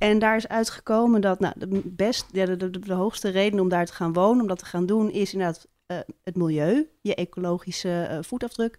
[0.00, 3.92] En daar is uitgekomen dat nou, de, best, de, de, hoogste reden om daar te
[3.92, 8.18] gaan wonen, om dat te gaan doen, is inderdaad eh, het milieu, je ecologische eh,
[8.20, 8.78] voetafdruk.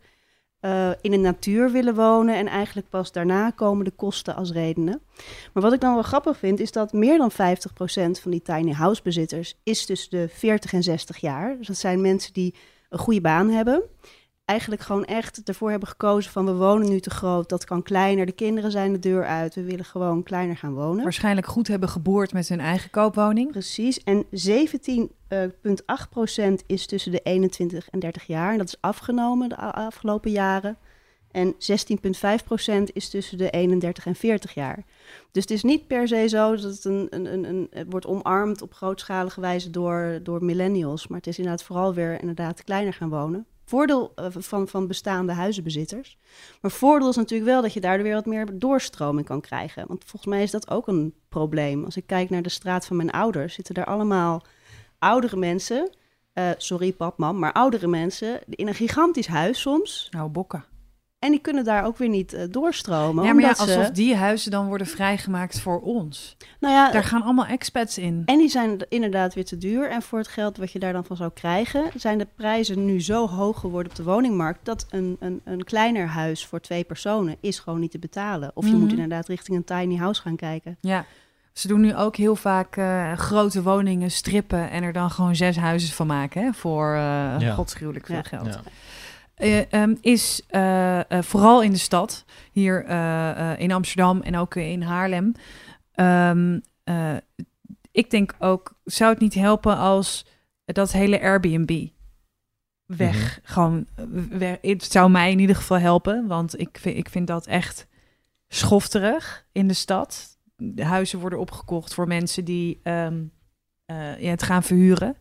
[0.60, 5.02] eh, in de natuur willen wonen en eigenlijk pas daarna komen de kosten als redenen.
[5.54, 7.36] Maar wat ik dan wel grappig vind, is dat meer dan 50%
[8.22, 11.58] van die tiny house bezitters is tussen de 40 en 60 jaar.
[11.58, 12.56] Dus dat zijn mensen die
[12.90, 13.84] een goede baan hebben.
[14.52, 18.26] Eigenlijk gewoon echt ervoor hebben gekozen van we wonen nu te groot, dat kan kleiner.
[18.26, 21.04] De kinderen zijn de deur uit, we willen gewoon kleiner gaan wonen.
[21.04, 23.52] Waarschijnlijk goed hebben geboord met hun eigen koopwoning.
[23.52, 24.04] Precies.
[24.04, 24.30] En 17,8%
[26.66, 28.52] is tussen de 21 en 30 jaar.
[28.52, 30.78] En dat is afgenomen de afgelopen jaren.
[31.32, 31.58] En 16,5%
[32.94, 34.84] is tussen de 31 en 40 jaar.
[35.32, 38.06] Dus het is niet per se zo dat het, een, een, een, een, het wordt
[38.06, 41.08] omarmd op grootschalige wijze door, door millennials.
[41.08, 43.46] Maar het is inderdaad vooral weer inderdaad kleiner gaan wonen.
[43.72, 46.18] Voordeel eh, van, van bestaande huizenbezitters.
[46.62, 49.88] Maar voordeel is natuurlijk wel dat je daardoor weer wat meer doorstroming kan krijgen.
[49.88, 51.86] Want volgens mij is dat ook een probleem.
[51.86, 54.44] Als ik kijk naar de straat van mijn ouders, zitten daar allemaal
[55.00, 55.90] oudere mensen.
[56.34, 60.08] eh, sorry, pap, mam, maar oudere mensen in een gigantisch huis soms.
[60.12, 60.71] Nou, bokken.
[61.22, 63.24] En die kunnen daar ook weer niet eh, doorstromen.
[63.26, 66.38] Ja, maar ja, omdat ze- alsof die huizen dan worden vrijgemaakt voor ons.
[66.60, 68.22] nou ja, Daar gaan allemaal expats in.
[68.26, 69.90] En die zijn inderdaad weer te duur.
[69.90, 73.02] En voor het geld wat je daar dan van zou krijgen, zijn de prijzen nu
[73.02, 77.36] zo hoog geworden op de woningmarkt dat een, een, een kleiner huis voor twee personen
[77.40, 78.52] is gewoon niet te betalen.
[78.54, 78.80] Of je Mhm.
[78.80, 80.78] moet inderdaad richting een tiny house gaan kijken.
[80.80, 81.06] Ja,
[81.54, 85.58] ze doen nu ook heel vaak eh, grote woningen strippen en er dan gewoon zes
[85.58, 87.00] huizen van maken hè, voor eh
[87.40, 87.54] Ja.
[87.54, 88.24] godsgruwelijk veel Ja.
[88.24, 88.46] geld.
[88.54, 88.62] Ja.
[89.36, 92.86] Eh, ehm, is eh, eh, vooral in de stad, hier
[93.58, 95.34] in Amsterdam en ook in Haarlem.
[95.92, 97.16] Ehm, eh,
[97.92, 100.26] ik denk ook, zou het niet helpen als
[100.66, 101.88] dat hele Airbnb
[102.86, 107.10] weg, gewoon eh, weg, het zou mij in ieder geval helpen, want ik vind, ik
[107.10, 107.88] vind dat echt
[108.48, 110.40] schofterig in de stad.
[110.56, 113.24] De huizen worden opgekocht voor mensen die ehm,
[113.86, 115.18] eh, ja, het gaan verhuren.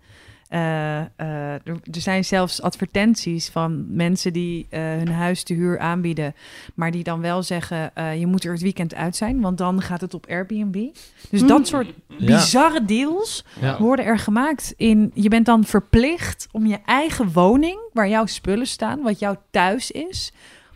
[0.50, 6.34] Eh, eh, er, zijn zelfs advertenties van mensen die eh, hun huis te huur aanbieden,
[6.74, 10.00] maar die dan wel zeggen: je moet er het weekend uit zijn, want dan gaat
[10.00, 10.86] het op Airbnb.
[11.30, 12.26] Dus dat soort Ja.
[12.26, 13.78] bizarre deals Ja.
[13.78, 14.74] worden er gemaakt.
[14.76, 19.36] In, je bent dan verplicht om je eigen woning, waar jouw spullen staan, wat jouw
[19.50, 20.32] thuis is,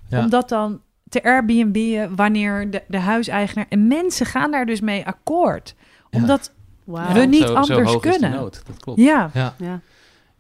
[0.09, 0.21] Ja.
[0.21, 3.67] om dat dan te Airbnb'en wanneer de, de huiseigenaar...
[3.69, 5.75] En mensen gaan daar dus mee akkoord.
[6.11, 6.53] Omdat,
[6.85, 7.13] Wauw.
[7.13, 8.31] We niet zo, zo anders hoog is de kunnen.
[8.31, 9.01] nood, dat klopt.
[9.01, 9.55] ja, Ja.
[9.59, 9.81] Ja.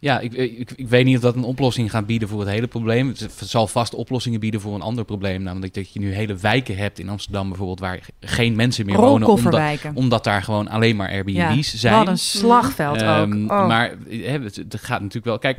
[0.05, 2.67] Ja, ik, ik, ik weet niet of dat een oplossing gaat bieden voor het hele
[2.67, 3.09] probleem.
[3.09, 5.43] Het zal vast oplossingen bieden voor een ander probleem.
[5.43, 7.81] Namelijk dat je nu hele wijken hebt in Amsterdam bijvoorbeeld...
[7.81, 9.29] waar geen mensen meer wonen.
[9.29, 11.95] Omdat, omdat daar gewoon alleen maar Airbnb's ja, zijn.
[11.95, 13.51] Wat een slagveld Ehm, ook.
[13.51, 13.67] Oh.
[13.67, 15.39] Maar eh, hè, het, het gaat natuurlijk wel...
[15.39, 15.59] Kijk,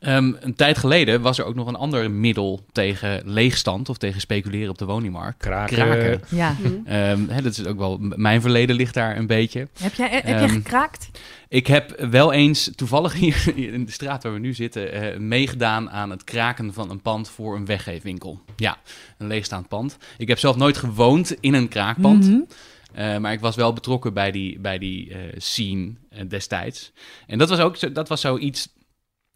[0.00, 3.88] ehm, een tijd geleden was er ook nog een ander middel tegen leegstand...
[3.88, 5.38] of tegen speculeren op de woningmarkt.
[5.38, 5.76] Kraken.
[5.76, 6.20] Kraken.
[6.28, 6.56] Ja.
[6.60, 6.72] Mhm.
[6.84, 7.98] Ehm, hè, dat is ook wel...
[8.00, 9.68] Mijn verleden ligt daar een beetje.
[9.80, 11.10] Heb jij, heb jij Ehm, gekraakt?
[11.48, 14.92] Ik heb wel eens toevallig hier in de straat waar we nu zitten...
[14.92, 18.40] eh, meegedaan aan het kraken van een pand voor een weggeefwinkel.
[18.56, 18.76] Ja,
[19.18, 19.96] een leegstaand pand.
[20.18, 22.26] Ik heb zelf nooit gewoond in een kraakpand...
[22.28, 22.40] Mhm.
[22.98, 26.92] Uh, maar ik was wel betrokken bij die, bij die uh, scene uh, destijds.
[27.26, 28.68] En dat was ook zo, dat was zoiets.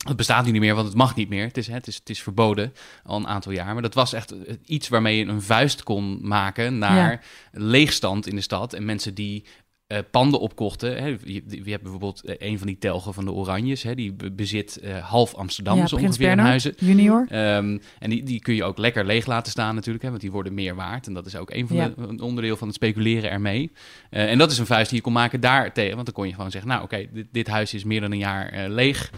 [0.03, 1.45] Het bestaat nu niet meer, want het mag niet meer.
[1.47, 2.73] Het is, hè, het, is, het is verboden
[3.05, 3.73] al een aantal jaar.
[3.73, 4.35] Maar dat was echt
[4.65, 7.21] iets waarmee je een vuist kon maken naar Ja.
[7.53, 8.73] leegstand in de stad.
[8.73, 9.45] En mensen die
[9.89, 10.97] uh, panden opkochten.
[11.03, 11.07] Hè.
[11.07, 13.83] Je, je hebt bijvoorbeeld uh, een van die telgen van de Oranjes.
[13.83, 16.75] Hè, die be bezit uh, half Amsterdam ja, zo Prins ongeveer huizen.
[16.79, 17.21] junior.
[17.21, 20.31] Um, en die, die kun je ook lekker leeg laten staan natuurlijk, hè, want die
[20.33, 21.07] worden meer waard.
[21.07, 21.89] En dat is ook een van Ja.
[21.89, 23.73] de een onderdeel van het speculeren ermee.
[24.11, 25.95] En dat is een vuist die je kon maken daar tegen.
[25.95, 28.19] Want dan kon je gewoon zeggen, nou oké, dit, dit, huis is meer dan een
[28.19, 29.11] jaar leeg.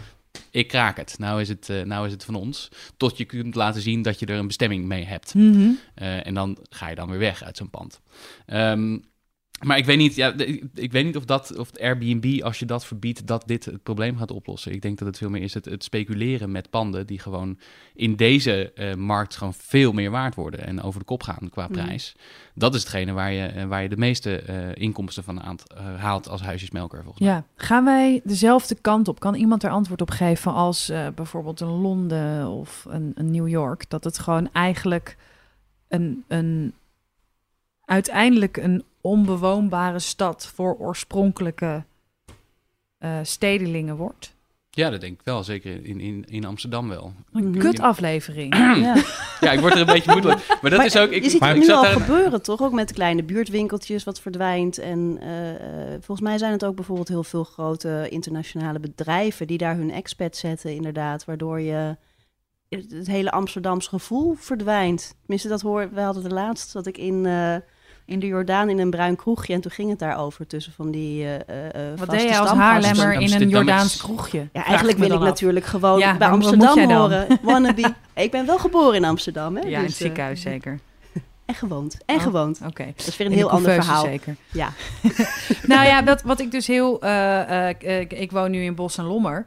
[0.51, 1.15] Ik kraak het.
[1.17, 2.69] Nou is het, uh, nou is het van ons.
[2.97, 5.33] Tot je kunt laten zien dat je er een bestemming mee hebt.
[5.33, 5.59] Mhm.
[5.59, 8.01] Uh, en dan ga je dan weer weg uit zo'n pand.
[8.47, 9.03] Um,
[9.65, 10.33] Maar ik weet niet, ja,
[10.73, 13.83] ik, weet niet of, dat, of het Airbnb, als je dat verbiedt, dat dit het
[13.83, 14.71] probleem gaat oplossen.
[14.71, 17.59] Ik denk dat het veel meer is het, het speculeren met panden die gewoon
[17.93, 21.65] in deze eh, markt gewoon veel meer waard worden en over de kop gaan qua
[21.65, 21.71] Mm.
[21.71, 22.15] prijs.
[22.53, 25.95] Dat is hetgene waar je, eh, waar je de meeste eh, inkomsten van aant, eh,
[25.95, 27.33] haalt als huisjesmelker volgens mij.
[27.33, 29.19] Ja, gaan wij dezelfde kant op?
[29.19, 33.89] Kan iemand er antwoord op geven als bijvoorbeeld een Londen of een, een New York?
[33.89, 35.17] Dat het gewoon eigenlijk
[35.87, 36.73] een, een
[37.85, 41.83] uiteindelijk een onbewoonbare stad voor oorspronkelijke
[42.97, 44.33] eh, stedelingen wordt?
[44.69, 45.43] Ja, dat denk ik wel.
[45.43, 47.13] Zeker in, in, in Amsterdam wel.
[47.31, 48.55] Een kut aflevering.
[48.85, 48.95] Ja.
[49.39, 50.47] Ja, ik word er een beetje moedelijk.
[50.47, 51.09] Maar dat Maar is ook...
[51.09, 52.61] Ik, je ziet maar het ik nu al daar- gebeuren, toch?
[52.61, 54.77] Ook met kleine buurtwinkeltjes wat verdwijnt.
[54.77, 59.47] En eh, eh, volgens mij zijn het ook bijvoorbeeld heel veel grote internationale bedrijven...
[59.47, 61.25] die daar hun expat zetten, inderdaad.
[61.25, 61.95] Waardoor je
[62.69, 65.15] het hele Amsterdamse gevoel verdwijnt.
[65.19, 65.89] Tenminste, dat hoor...
[65.93, 67.55] We hadden de laatst dat ik in, eh,
[68.05, 69.53] in de Jordaan in een bruin kroegje...
[69.53, 72.39] en toen ging het daarover tussen van die eh, eh, eh, Wat vaste deed jij
[72.39, 72.49] als.
[72.49, 73.49] Haarlemmer in een.
[73.49, 74.47] Jordaans kroegje?
[74.53, 75.23] Ja, eigenlijk wil ik af.
[75.23, 76.97] natuurlijk gewoon Ja, bij Amsterdam jij dan?
[76.97, 77.27] horen.
[77.41, 77.93] Wannabe.
[78.13, 79.61] ik ben wel geboren in Amsterdam, hè?
[79.61, 80.79] Ja, in het dus, ziekenhuis zeker.
[81.45, 81.97] En gewoond.
[82.05, 82.21] En Oh.
[82.21, 82.59] gewoond.
[82.65, 82.85] Oké.
[82.95, 84.03] Dat is weer een heel ander verhaal.
[84.03, 84.35] zeker.
[84.51, 84.69] Ja.
[85.67, 87.01] nou ja, wat, wat ik dus heel...
[87.01, 89.45] eh, eh, ik, ik woon nu in Bos en Lommer.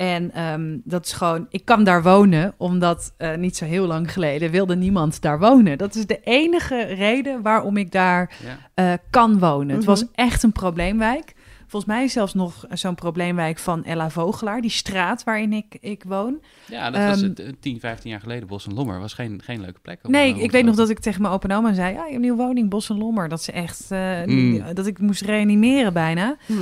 [0.00, 1.46] En ehm, dat is gewoon...
[1.50, 5.78] Ik kan daar wonen, omdat eh, niet zo heel lang geleden wilde niemand daar wonen.
[5.78, 8.58] Dat is de enige reden waarom ik daar Ja.
[8.74, 9.68] eh, kan wonen.
[9.68, 9.86] Het Mhm.
[9.86, 11.32] was echt een probleemwijk.
[11.66, 14.60] Volgens mij zelfs nog zo'n probleemwijk van Ella Vogelaar.
[14.60, 16.40] Die straat waarin ik, ik woon.
[16.66, 18.48] Ja, dat was Ehm, het, eh, 10, 15 jaar geleden.
[18.48, 19.98] Bos en Lommer was geen, geen leuke plek.
[20.02, 21.56] om, Nee, eh, ik, om ik te weet nog dat ik tegen mijn opa en
[21.56, 21.88] oma zei...
[21.88, 23.28] Ja, je hebt een nieuwe woning, Bos en Lommer.
[23.28, 23.86] Dat ze echt...
[23.90, 24.74] eh, Mm.
[24.74, 26.36] Dat ik moest reanimeren bijna.
[26.46, 26.52] Hm.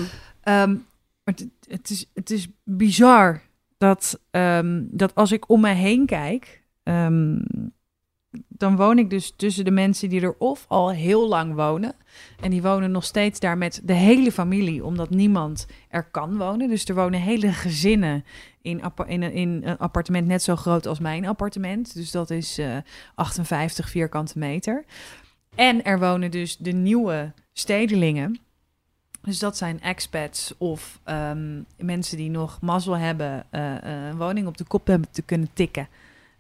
[0.42, 0.74] Ehm,
[1.28, 3.40] maar het, is, het is bizar
[3.78, 7.38] dat, ehm, dat als ik om me heen kijk, ehm,
[8.48, 11.94] dan woon ik dus tussen de mensen die er of al heel lang wonen.
[12.40, 16.68] En die wonen nog steeds daar met de hele familie, omdat niemand er kan wonen.
[16.68, 18.24] Dus er wonen hele gezinnen
[18.62, 21.94] in, in, een, in een appartement net zo groot als mijn appartement.
[21.94, 22.76] Dus dat is eh
[23.14, 24.84] 58 vierkante meter.
[25.54, 28.47] En er wonen dus de nieuwe stedelingen.
[29.22, 34.46] Dus dat zijn expats of ehm, mensen die nog mazzel hebben eh, eh, een woning
[34.46, 35.88] op de kop hebben te kunnen tikken.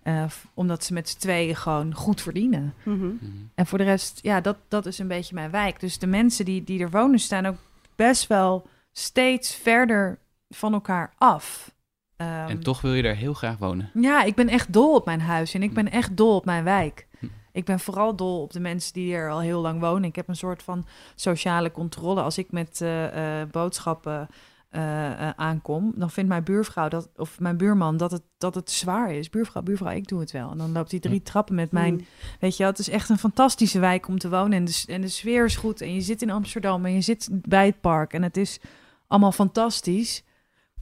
[0.02, 2.74] Eh, omdat ze met z'n tweeën gewoon goed verdienen.
[2.82, 3.06] Mhm.
[3.54, 5.80] En voor de rest, ja, dat, dat is een beetje mijn wijk.
[5.80, 7.56] Dus de mensen die, die er wonen staan ook
[7.96, 11.74] best wel steeds verder van elkaar af.
[12.16, 13.90] Ehm, En toch wil je daar heel graag wonen.
[13.94, 16.64] ja, ik ben echt dol op mijn huis en ik ben echt dol op mijn
[16.64, 17.06] wijk.
[17.52, 20.08] Ik ben vooral dol op de mensen die er al heel lang wonen.
[20.08, 22.22] Ik heb een soort van sociale controle.
[22.22, 24.28] Als ik met eh, eh, boodschappen
[24.68, 28.70] eh, eh, aankom, dan vindt mijn buurvrouw dat, of mijn buurman dat het, dat het
[28.70, 29.30] zwaar is.
[29.30, 30.50] Buurvrouw, buurvrouw, ik doe het wel.
[30.50, 32.04] En dan loopt hij drie trappen met mijn Hm.
[32.40, 34.52] Weet je, wel, het is echt een fantastische wijk om te wonen.
[34.52, 35.80] En de, en de sfeer is goed.
[35.80, 38.12] En je zit in Amsterdam en je zit bij het park.
[38.12, 38.60] En het is
[39.06, 40.24] allemaal fantastisch.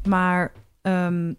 [0.08, 0.52] Maar
[0.82, 1.32] ehm,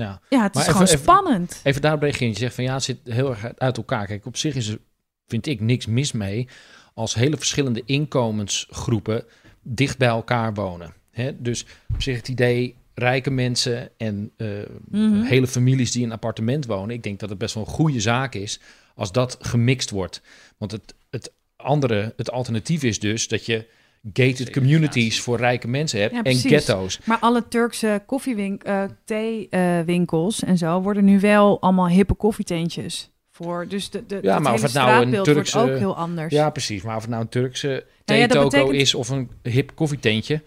[0.00, 0.20] Ja.
[0.28, 1.60] ja, het Maar is even- gewoon even- spannend.
[1.62, 2.28] Even daarop reageren.
[2.28, 4.06] Je zegt van ja, het zit heel erg uit elkaar.
[4.06, 4.78] Kijk, op zich is er,
[5.26, 6.48] vind ik, niks mis mee
[6.94, 9.24] als hele verschillende inkomensgroepen
[9.62, 10.94] dicht bij elkaar wonen.
[11.10, 11.42] Hè?
[11.42, 14.48] Dus op zich het idee, rijke mensen en eh,
[14.88, 15.22] Mhm.
[15.22, 16.94] hele families die in een appartement wonen.
[16.94, 18.60] Ik denk dat het best wel een goede zaak is
[18.94, 20.22] als dat gemixt wordt.
[20.58, 23.66] Want het, het andere, het alternatief is dus dat je
[24.12, 26.50] gated communities voor rijke mensen hebt Ja, en precies.
[26.50, 26.98] ghetto's.
[27.04, 33.10] Maar alle Turkse koffiewinkels, theewinkels en zo worden nu wel allemaal hippe koffietentjes.
[33.30, 35.96] Voor, dus de, de, Ja, het maar of het nou een Turkse- wordt ook heel
[35.96, 36.32] anders.
[36.32, 36.82] Ja, precies.
[36.82, 37.66] Maar of het nou een Turkse
[38.04, 40.42] Nou ja, theetoko betekent- is of een hip koffietentje.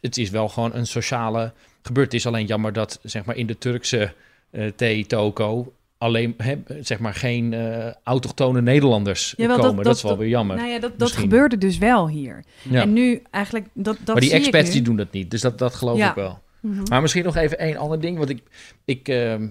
[0.00, 2.22] Het is wel gewoon een sociale gebeurtenis.
[2.24, 4.12] Het is alleen jammer dat zeg maar, in de Turkse
[4.50, 5.72] eh theetoko
[6.04, 9.74] alleen hè, zeg maar geen eh, autochtone Nederlanders Jawel, komen.
[9.76, 10.56] dat- Dat, is wel weer jammer.
[10.56, 12.44] Nou ja, dat, dat gebeurde dus wel hier.
[12.62, 12.80] ja.
[12.82, 14.72] En nu eigenlijk, dat, dat maar die zie ik expats nu.
[14.72, 15.30] die doen dat niet.
[15.30, 16.08] Dus dat, dat geloof Ja.
[16.08, 16.42] ik wel.
[16.60, 16.82] Mhm.
[16.88, 18.18] Maar misschien nog even één ander ding.
[18.18, 18.42] Want ik,
[18.84, 19.48] ik, ehm,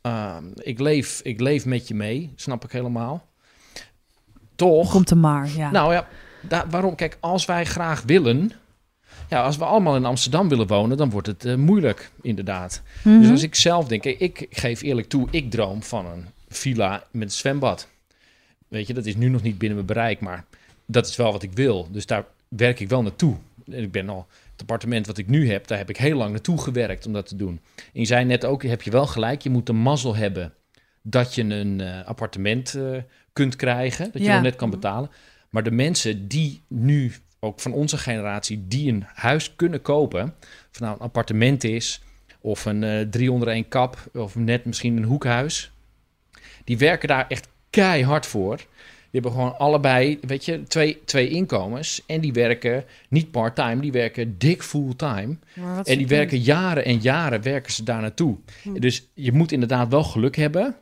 [0.00, 2.32] ehm, ik, leef, ik leef met je mee.
[2.36, 3.26] Snap ik helemaal.
[4.54, 4.90] Toch.
[4.90, 5.70] Komt er maar, ja.
[5.70, 6.06] Nou ja,
[6.40, 6.94] daar, waarom?
[6.94, 8.52] Kijk, als wij graag willen...
[9.28, 12.82] Ja, als we allemaal in Amsterdam willen wonen, dan wordt het eh, moeilijk, inderdaad.
[13.04, 13.20] Mhm.
[13.20, 17.22] Dus als ik zelf denk, ik geef eerlijk toe, ik droom van een villa met
[17.22, 17.88] een zwembad.
[18.68, 20.44] Weet je, dat is nu nog niet binnen mijn bereik, maar
[20.86, 21.88] dat is wel wat ik wil.
[21.90, 23.36] Dus daar werk ik wel naartoe.
[23.66, 26.30] En ik ben al, het appartement wat ik nu heb, daar heb ik heel lang
[26.30, 27.60] naartoe gewerkt om dat te doen.
[27.76, 30.52] En je zei net ook, heb je wel gelijk, je moet de mazzel hebben
[31.02, 32.82] dat je een eh, appartement eh,
[33.32, 34.32] kunt krijgen, dat je Ja.
[34.34, 35.10] nog net kan betalen.
[35.50, 40.68] Maar de mensen die nu, ook van onze generatie, die een huis kunnen kopen, of
[40.70, 42.02] het nou een appartement is,
[42.40, 45.70] of een eh drie onder één kap, of net misschien een hoekhuis,
[46.64, 48.56] die werken daar echt keihard voor.
[49.10, 52.02] Die hebben gewoon allebei, weet je, twee, twee inkomens.
[52.06, 55.36] En die werken niet part-time, die werken dik fulltime.
[55.84, 58.36] En die werken jaren en jaren werken ze daar naartoe.
[58.62, 58.80] Hm.
[58.80, 60.76] Dus je moet inderdaad wel geluk hebben.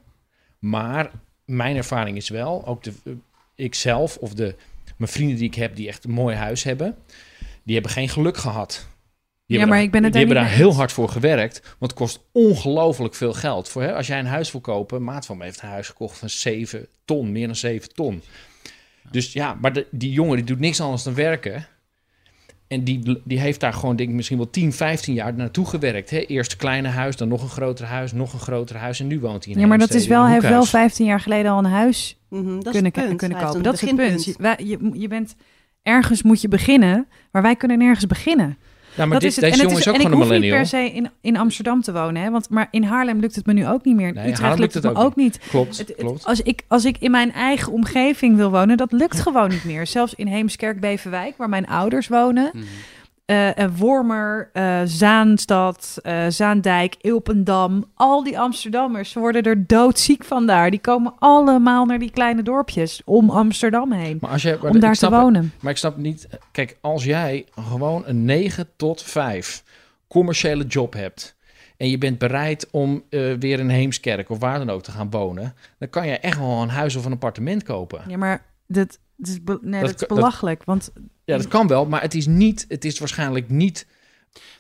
[0.59, 1.11] Maar
[1.45, 3.13] mijn ervaring is wel, ook de, eh,
[3.55, 4.55] ik zelf of de,
[4.97, 6.97] mijn vrienden die ik heb die echt een mooi huis hebben,
[7.63, 8.87] die hebben geen geluk gehad.
[9.47, 11.91] Die Ja, maar daar- ik ben het die hebben daar heel hard voor gewerkt, want
[11.91, 13.69] het kost ongelooflijk veel geld.
[13.69, 16.19] Voor, hè, als jij een huis wil kopen, maat van me heeft een huis gekocht
[16.19, 18.23] van 7 ton, meer dan 7 ton.
[19.11, 21.67] Dus ja, maar de, die jongen die doet niks anders dan werken.
[22.69, 26.11] En die, die heeft daar gewoon, denk ik, misschien wel 10, 15 jaar naartoe gewerkt.
[26.11, 26.19] Hè?
[26.19, 29.01] Eerst een kleine huis, dan nog een groter huis, nog een groter huis.
[29.01, 30.85] En nu woont hij in Ja, maar dat is wel, hij heeft wel hoekhuis.
[30.85, 33.19] 15 jaar geleden al een huis Mhm, dat is kunnen, het punt.
[33.19, 33.63] kunnen Hij kopen.
[33.63, 34.25] Dat is het punt.
[34.25, 35.37] Je, je, je bent
[35.83, 38.57] ergens moet je beginnen, maar wij kunnen nergens beginnen.
[38.97, 39.45] Ja, maar dat dit, is het.
[39.45, 40.81] deze en jongen is ook gewoon ik een hoef niet millennial.
[40.81, 42.31] per se in, in Amsterdam te wonen, hè?
[42.31, 44.09] Want, maar in Haarlem lukt het me nu ook niet meer.
[44.09, 45.39] In Nee, Utrecht Haarlem lukt het het me ook niet.
[45.49, 46.25] Klopt, Het- klopt.
[46.25, 49.87] als, ik, als ik in mijn eigen omgeving wil wonen, dat lukt gewoon niet meer.
[49.87, 52.51] Zelfs in Heemskerk, Beverwijk, waar mijn ouders wonen.
[52.53, 52.65] Mhm.
[53.27, 57.85] Eh, Wormer, eh, Zaanstad, Zaandijk, Ilpendam.
[57.95, 60.71] Al die Amsterdammers ze worden er doodziek van daar.
[60.71, 64.19] Die komen allemaal naar die kleine dorpjes om Amsterdam heen.
[64.21, 65.53] Maar als jij, maar Om daar te snap wonen.
[65.61, 66.29] Maar ik snap niet...
[66.53, 69.65] Kijk, als jij gewoon een 9 tot 5
[70.09, 71.37] commerciële job hebt...
[71.77, 75.55] en je bent bereid om weer in Heemskerk of waar dan ook te gaan wonen...
[75.79, 78.01] dan kan je echt wel een huis of een appartement kopen.
[78.09, 80.65] Ja, maar dat, dat is, nee, Dat dat, is dat- belachelijk.
[80.65, 80.91] Want
[81.25, 82.65] Ja, dat kan wel, maar het is niet...
[82.69, 83.87] Het is waarschijnlijk niet...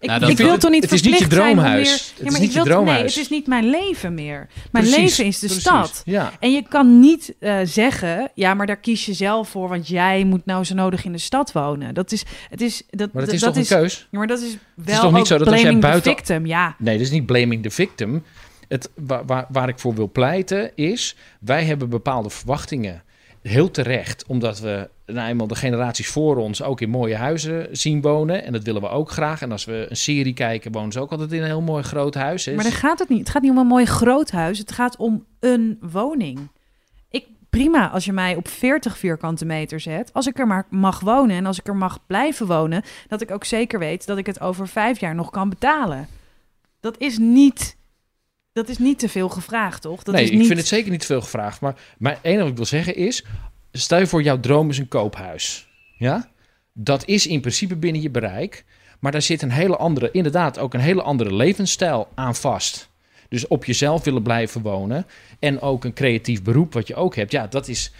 [0.01, 2.15] ik, Nou, ik wil ik- toch niet het is niet je droomhuis.
[2.19, 3.15] Het is niet je wil- Nee, droomhuis.
[3.15, 4.49] het is niet mijn leven meer.
[4.73, 5.63] Mijn Precies, leven is de precies.
[5.65, 6.03] stad.
[6.05, 6.33] Ja.
[6.41, 10.25] En je kan niet eh, zeggen, ja, maar daar kies je zelf voor, want jij
[10.25, 11.95] moet nou zo nodig in de stad wonen.
[11.95, 14.09] Dat is, het is, dat, Maar dat is dat toch een keus?
[14.11, 16.77] Ja, maar dat is wel toch niet zo dat als jij buiten- victim, ja.
[16.79, 18.23] Nee, dat is niet blaming the victim.
[18.69, 21.17] Het, waar, waar, waar ik voor wil pleiten is...
[21.41, 23.03] wij hebben bepaalde verwachtingen.
[23.47, 26.63] Heel terecht, omdat we nou eenmaal de generaties voor ons...
[26.63, 28.45] ook in mooie huizen zien wonen.
[28.45, 29.43] En dat willen we ook graag.
[29.43, 32.15] En als we een serie kijken, wonen ze ook altijd in een heel mooi groot
[32.15, 32.45] huis.
[32.45, 32.55] hè.
[32.55, 33.19] Maar daar gaat het niet.
[33.19, 34.59] Het gaat niet om een mooi groot huis.
[34.59, 36.51] Het gaat om een woning.
[37.11, 40.13] Ik, prima als je mij op 40 vierkante meter zet.
[40.13, 42.83] Als ik er maar mag wonen en als ik er mag blijven wonen...
[43.09, 46.09] dat ik ook zeker weet dat ik het over vijf jaar nog kan betalen.
[46.81, 47.77] Dat is niet,
[48.57, 50.03] dat is niet te veel gevraagd, toch?
[50.03, 50.47] Dat nee, is ik niet...
[50.47, 51.61] vind het zeker niet te veel gevraagd.
[51.61, 53.25] Maar, maar het enige wat ik wil zeggen is...
[53.73, 55.69] stel je voor, jouw droom is een koophuis.
[55.97, 56.31] Ja?
[56.73, 58.65] Dat is in principe binnen je bereik.
[59.01, 62.89] Maar daar zit een hele andere, inderdaad ook een hele andere levensstijl aan vast.
[63.29, 65.07] Dus op jezelf willen blijven wonen.
[65.39, 67.33] En ook een creatief beroep wat je ook hebt.
[67.33, 67.93] Ja, dat is,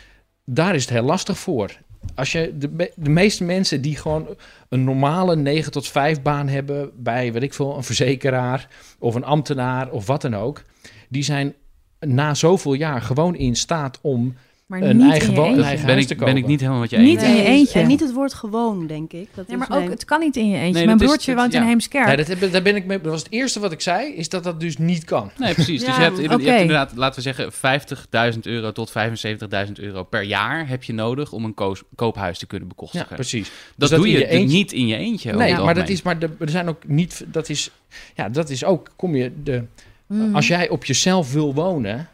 [0.45, 1.71] daar is het heel lastig voor.
[2.15, 4.27] Als je de, de meeste mensen die gewoon
[4.69, 9.25] een normale 9 tot 5 baan hebben bij, weet ik veel, een verzekeraar of een
[9.25, 10.63] ambtenaar of wat dan ook,
[11.09, 11.55] die zijn
[12.01, 14.35] na zoveel jaar gewoon in staat om
[14.67, 15.65] maar een niet eigen in je wo- een eentje.
[15.65, 17.81] eigen Ben huis ik, te ben ik niet helemaal met je Niet in je eentje.
[17.81, 19.29] En niet het woord gewoon, denk ik.
[19.35, 20.73] Dat Nee, maar ook, mijn- het kan niet in je eentje.
[20.73, 21.67] Nee, Mijn is- broertje woont in ja.
[21.67, 22.07] Heemskerk.
[22.07, 23.01] Nee, dat, heb- daar ben ik mee.
[23.01, 25.31] Dat was het eerste wat ik zei, is dat dat dus niet kan.
[25.39, 25.81] Nee, precies.
[25.85, 30.03] dus Ja, je hebt, je hebt inderdaad, laten we zeggen, 50.000 euro tot 75.000 euro
[30.03, 33.15] per jaar heb je nodig om een koos- koophuis te kunnen Ja, bekostigen.
[33.15, 33.49] precies.
[33.49, 35.33] dat Dus dat doe je je eentje- niet in je eentje.
[35.33, 37.71] Nee, maar dat is, maar de, er zijn ook niet, dat is,
[38.15, 39.65] ja, dat is ook, kom je, de,
[40.07, 40.35] Mhm.
[40.35, 42.09] als jij op jezelf wil wonen,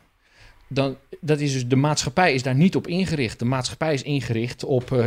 [0.72, 3.38] dan, dat is dus, de maatschappij is daar niet op ingericht.
[3.38, 5.04] De maatschappij is ingericht op eh,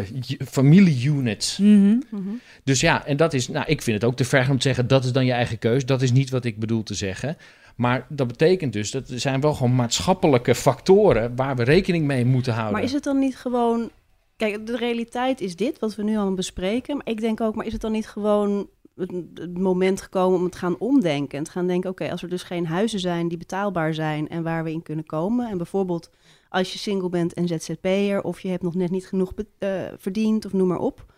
[0.47, 1.57] familie-units.
[1.57, 1.99] Mhm.
[2.09, 2.29] Mhm.
[2.63, 4.87] Dus ja, en dat is, nou, ik vind het ook te ver om te zeggen,
[4.87, 5.85] dat is dan je eigen keus.
[5.85, 7.37] Dat is niet wat ik bedoel te zeggen.
[7.75, 12.25] Maar dat betekent dus, dat er zijn wel gewoon maatschappelijke factoren waar we rekening mee
[12.25, 12.73] moeten houden.
[12.73, 13.91] Maar is het dan niet gewoon...
[14.37, 16.97] Kijk, de realiteit is dit, wat we nu al bespreken.
[16.97, 20.45] Maar ik denk ook, maar is het dan niet gewoon het, het moment gekomen om
[20.45, 21.37] het gaan omdenken?
[21.37, 24.43] En te gaan denken, oké, als er dus geen huizen zijn die betaalbaar zijn en
[24.43, 25.49] waar we in kunnen komen.
[25.49, 26.09] En bijvoorbeeld
[26.49, 30.45] als je single bent en ZZP'er of je hebt nog net niet genoeg eh, verdiend
[30.45, 31.13] of noem maar op.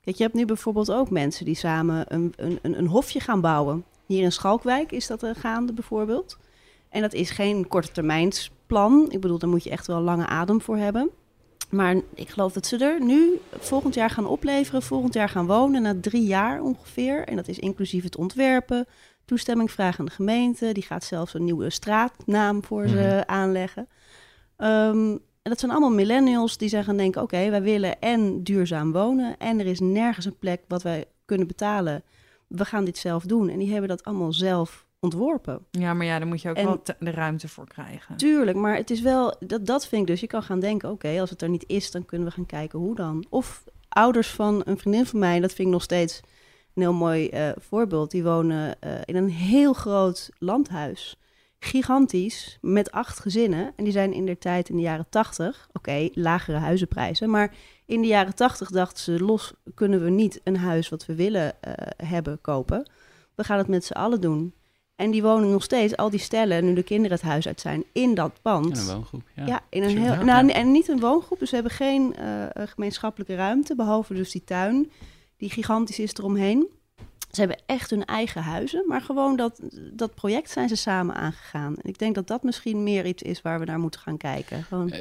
[0.00, 3.40] Kijk, je hebt nu bijvoorbeeld ook mensen die samen een, een, een, een hofje gaan
[3.40, 3.84] bouwen.
[4.06, 6.38] Hier in Schalkwijk is dat eh, gaande bijvoorbeeld.
[6.88, 9.06] En dat is geen korte termijnsplan.
[9.10, 11.10] Ik bedoel, daar moet je echt wel lange adem voor hebben.
[11.68, 15.82] Maar ik geloof dat ze er nu volgend jaar gaan opleveren, volgend jaar gaan wonen,
[15.82, 17.24] na drie jaar ongeveer.
[17.26, 18.86] En dat is inclusief het ontwerpen,
[19.24, 20.72] toestemming vragen aan de gemeente.
[20.72, 23.22] Die gaat zelfs een nieuwe straatnaam voor ze Mhm.
[23.26, 23.88] aanleggen.
[24.56, 25.10] Ehm,
[25.42, 29.60] en dat zijn allemaal millennials die gaan denken, oké, wij willen en duurzaam wonen en
[29.60, 32.02] er is nergens een plek wat wij kunnen betalen.
[32.46, 33.48] We gaan dit zelf doen.
[33.48, 35.66] En die hebben dat allemaal zelf ontworpen.
[35.70, 38.16] Ja, maar ja, daar moet je ook En- wel de ruimte voor krijgen.
[38.16, 40.20] Tuurlijk, maar het is wel, dat, dat vind ik dus.
[40.20, 42.78] Je kan gaan denken, oké, als het er niet is, dan kunnen we gaan kijken
[42.78, 43.24] hoe dan.
[43.28, 46.20] Of ouders van een vriendin van mij, dat vind ik nog steeds
[46.74, 48.10] een heel mooi eh, voorbeeld.
[48.10, 51.18] Die wonen eh, in een heel groot landhuis
[51.60, 53.72] gigantisch met acht gezinnen.
[53.76, 57.30] En die zijn in der tijd in de jaren tachtig, oké, lagere huizenprijzen.
[57.30, 57.54] Maar
[57.86, 61.54] in de jaren tachtig dachten ze, los kunnen we niet een huis wat we willen
[61.66, 62.90] uh, hebben kopen.
[63.34, 64.54] We gaan het met z'n allen doen.
[64.98, 67.84] En die wonen nog steeds, al die stellen, nu de kinderen het huis uit zijn,
[67.92, 68.76] in dat pand.
[68.76, 69.46] In een woongroep, ja.
[69.46, 73.34] Ja, in een heel, nou, en niet een woongroep, dus we hebben geen uh, gemeenschappelijke
[73.34, 74.90] ruimte, behalve dus die tuin,
[75.36, 76.66] die gigantisch is eromheen.
[77.30, 79.60] Ze hebben echt hun eigen huizen, maar gewoon dat,
[79.92, 81.76] dat project zijn ze samen aangegaan.
[81.76, 84.62] En ik denk dat dat misschien meer iets is waar we naar moeten gaan kijken.
[84.62, 84.92] Gewoon...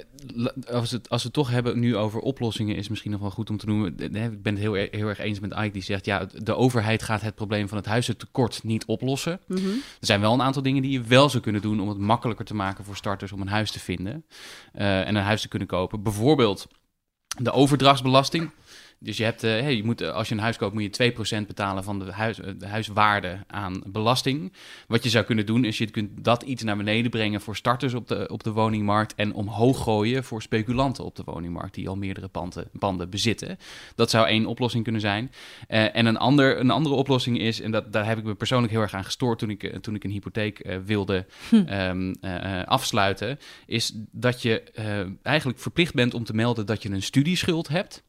[0.72, 3.50] Als, het, als we het toch hebben nu over oplossingen, is misschien nog wel goed
[3.50, 4.00] om te noemen.
[4.00, 7.22] Ik ben het heel, heel erg eens met Ike die zegt, ja, de overheid gaat
[7.22, 9.40] het probleem van het huizentekort niet oplossen.
[9.48, 9.82] Mm -hmm.
[10.00, 12.46] Er zijn wel een aantal dingen die je wel zou kunnen doen om het makkelijker
[12.46, 14.26] te maken voor starters om een huis te vinden
[14.76, 16.04] uh, en een huis te kunnen kopen.
[16.04, 16.68] Bijvoorbeeld
[17.38, 18.52] de overdrachtsbelasting.
[19.00, 21.48] Dus je hebt, uh, hey, je moet, als je een huis koopt, moet je 2%
[21.48, 24.54] betalen van de, huis, de huiswaarde aan belasting.
[24.88, 27.94] Wat je zou kunnen doen, is je kunt dat iets naar beneden brengen voor starters
[27.94, 29.16] op de, op de woningmarkt.
[29.16, 33.58] En omhoog gooien voor speculanten op de woningmarkt, die al meerdere panden, panden bezitten.
[33.96, 35.32] Dat zou één oplossing kunnen zijn.
[35.70, 38.72] Uh, en een, ander, een andere oplossing is, en dat, daar heb ik me persoonlijk
[38.72, 41.56] heel erg aan gestoord toen ik, toen ik een hypotheek uh, wilde hm.
[41.56, 42.16] um,
[42.66, 44.64] afsluiten, is dat je
[45.22, 48.06] eigenlijk verplicht bent om te melden dat je een studieschuld hebt.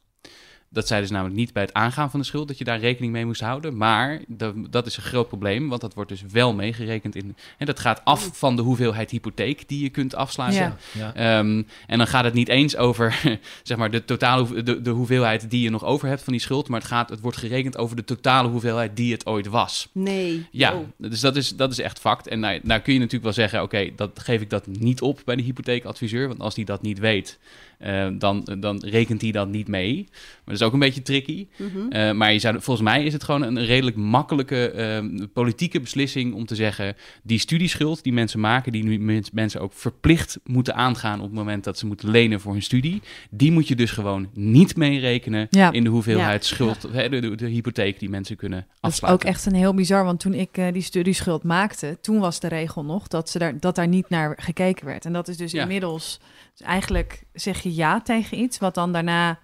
[0.71, 3.13] Dat zeiden ze namelijk niet bij het aangaan van de schuld, dat je daar rekening
[3.13, 3.77] mee moest houden.
[3.77, 7.37] Maar dat, dat is een groot probleem, want dat wordt dus wel meegerekend in.
[7.59, 10.77] En dat gaat af van de hoeveelheid hypotheek die je kunt afsluiten.
[10.93, 11.13] Ja.
[11.15, 11.39] Ja.
[11.39, 13.21] Um, en dan gaat het niet eens over
[13.63, 16.69] zeg maar, de totale de, de hoeveelheid die je nog over hebt van die schuld.
[16.69, 19.89] Maar het, gaat, het wordt gerekend over de totale hoeveelheid die het ooit was.
[19.93, 20.47] Nee.
[20.51, 20.85] Ja, oh.
[20.97, 22.29] dus dat is, dat is echt fact.
[22.29, 25.01] En nou, nou kun je natuurlijk wel zeggen: oké, okay, dat geef ik dat niet
[25.01, 26.29] op bij de hypotheekadviseur.
[26.29, 27.39] Want als die dat niet weet.
[27.87, 30.07] Uh, dan, dan rekent hij dat niet mee.
[30.11, 31.47] Maar dat is ook een beetje tricky.
[31.57, 31.93] Mm -hmm.
[31.93, 36.35] uh, maar je zou, volgens mij is het gewoon een redelijk makkelijke uh, politieke beslissing
[36.35, 41.19] om te zeggen: die studieschuld die mensen maken, die nu mensen ook verplicht moeten aangaan
[41.19, 44.29] op het moment dat ze moeten lenen voor hun studie, die moet je dus gewoon
[44.35, 45.73] niet meerekenen ja.
[45.73, 46.55] in de hoeveelheid Ja.
[46.55, 49.29] schuld, de, de, de, hypotheek die mensen kunnen Dat is afsluiten.
[49.29, 52.49] ook echt een heel bizar, want toen ik uh, die studieschuld maakte, toen was de
[52.49, 55.05] regel nog dat, ze daar, dat daar niet naar gekeken werd.
[55.05, 55.63] En dat is dus Ja.
[55.63, 56.21] inmiddels,
[56.57, 59.39] dus eigenlijk zeg je ja tegen iets, wat dan daarna...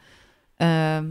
[0.57, 1.05] ehm,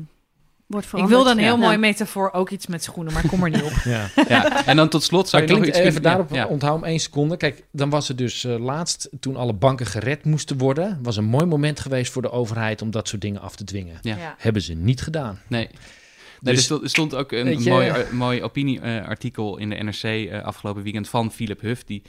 [0.68, 1.60] Wordt ik wil dan een heel Ja.
[1.66, 3.72] mooi metafoor, ook iets met schoenen, maar kom er niet op.
[3.84, 4.10] Ja.
[4.28, 4.66] Ja.
[4.66, 7.00] En dan tot slot zou Maar je nog iets even kunnen- daarop, onthoud hem één
[7.00, 7.38] seconde.
[7.38, 11.24] Kijk, dan was er dus eh, laatst, toen alle banken gered moesten worden, was een
[11.26, 13.98] mooi moment geweest voor de overheid om dat soort dingen af te dwingen.
[14.02, 14.36] Ja.
[14.38, 15.40] Hebben ze niet gedaan.
[15.48, 15.70] Nee.
[16.40, 20.84] Nee, Dus- er, stond, ook een je- mooi, mooi opinieartikel in de NRC eh, afgelopen
[20.84, 22.02] weekend van Philip Huff, die,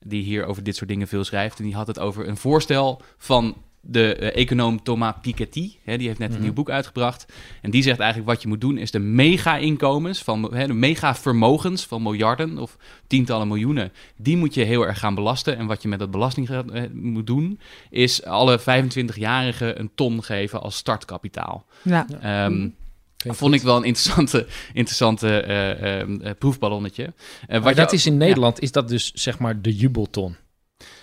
[0.00, 1.58] die hier over dit soort dingen veel schrijft.
[1.58, 5.72] En die had het over een voorstel van de eh, econoom Thomas Piketty.
[5.84, 6.42] Hè, die heeft net een Mhm.
[6.44, 7.32] nieuw boek uitgebracht.
[7.62, 11.84] En die zegt eigenlijk wat je moet doen is de mega-inkomens, van, hè, de mega-vermogens
[11.86, 12.76] van miljarden of
[13.06, 15.56] tientallen miljoenen, die moet je heel erg gaan belasten.
[15.56, 17.60] En wat je met dat belastinggeld eh, moet doen,
[17.90, 21.64] is alle 25-jarigen een ton geven als startkapitaal.
[21.82, 22.06] Ja.
[22.20, 22.68] Ehm,
[23.16, 27.12] Klinkt Vond ik wel een interessante, interessante eh, proefballonnetje.
[27.48, 30.36] Maar wat dat is in Nederland, is dat dus zeg maar de jubelton.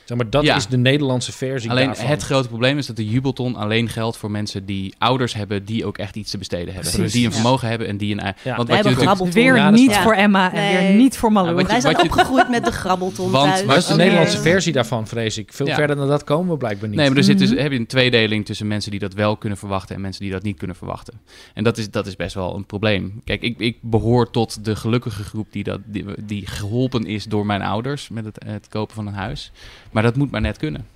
[0.10, 0.56] Zeg maar, dat Ja.
[0.56, 2.06] is de Nederlandse versie Alleen daarvan.
[2.06, 5.86] het grote probleem is dat de jubelton alleen geldt voor mensen die ouders hebben die
[5.86, 6.82] ook echt iets te besteden hebben.
[6.92, 7.00] Precies.
[7.02, 7.36] Dus die een Ja.
[7.36, 8.18] vermogen hebben en die een.
[8.18, 8.24] Ja.
[8.24, 9.34] Want Wij wat je hebben natuurlijk.
[9.34, 10.88] Weer niet voor Emma en Nee.
[10.88, 11.56] weer niet voor Malou.
[11.56, 13.64] Wij zijn je- opgegroeid met de grabbelton Want- thuis.
[13.66, 13.96] Maar is de.
[13.96, 15.54] Nederlandse versie daarvan, vrees ik.
[15.54, 15.76] Veel Ja.
[15.76, 16.98] verder dan dat komen we blijkbaar niet.
[16.98, 17.60] Nee, maar er zit dus, Mhm.
[17.62, 20.44] heb je een tweedeling tussen mensen die dat wel kunnen verwachten en mensen die dat
[20.44, 21.14] niet kunnen verwachten.
[21.54, 23.22] En dat is, dat is best wel een probleem.
[23.26, 27.46] Kijk, ik, ik behoor tot de gelukkige groep die, dat, die, die geholpen is door
[27.46, 29.52] mijn ouders met het, het kopen van een huis.
[29.92, 30.88] Maar dat moet maar net kunnen.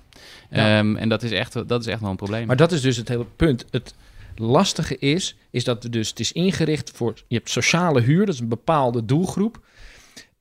[0.50, 0.78] Ja.
[0.78, 2.46] Ehm, en dat is, echt, dat is echt wel een probleem.
[2.46, 3.64] Maar dat is dus het hele punt.
[3.70, 3.94] Het
[4.36, 8.40] lastige is, is dat dus, het is ingericht voor, je hebt sociale huur, dat is
[8.40, 9.60] een bepaalde doelgroep.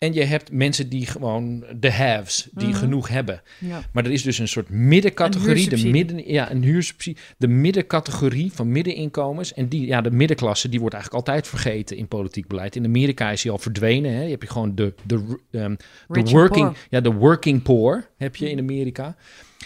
[0.03, 2.77] En je hebt mensen die gewoon de haves, die Mhm.
[2.77, 3.41] genoeg hebben.
[3.59, 3.83] Ja.
[3.91, 8.51] Maar er is dus een soort middencategorie, Een de midden, ja, een huursubsidie, de middencategorie
[8.53, 9.53] van middeninkomens.
[9.53, 12.75] En die, ja, de middenklasse, die wordt eigenlijk altijd vergeten in politiek beleid.
[12.75, 14.13] In Amerika is die al verdwenen.
[14.13, 14.23] Hè?
[14.23, 15.75] Je hebt je gewoon de, de, ehm,
[16.07, 19.15] de working, ja, de working poor heb je in Amerika.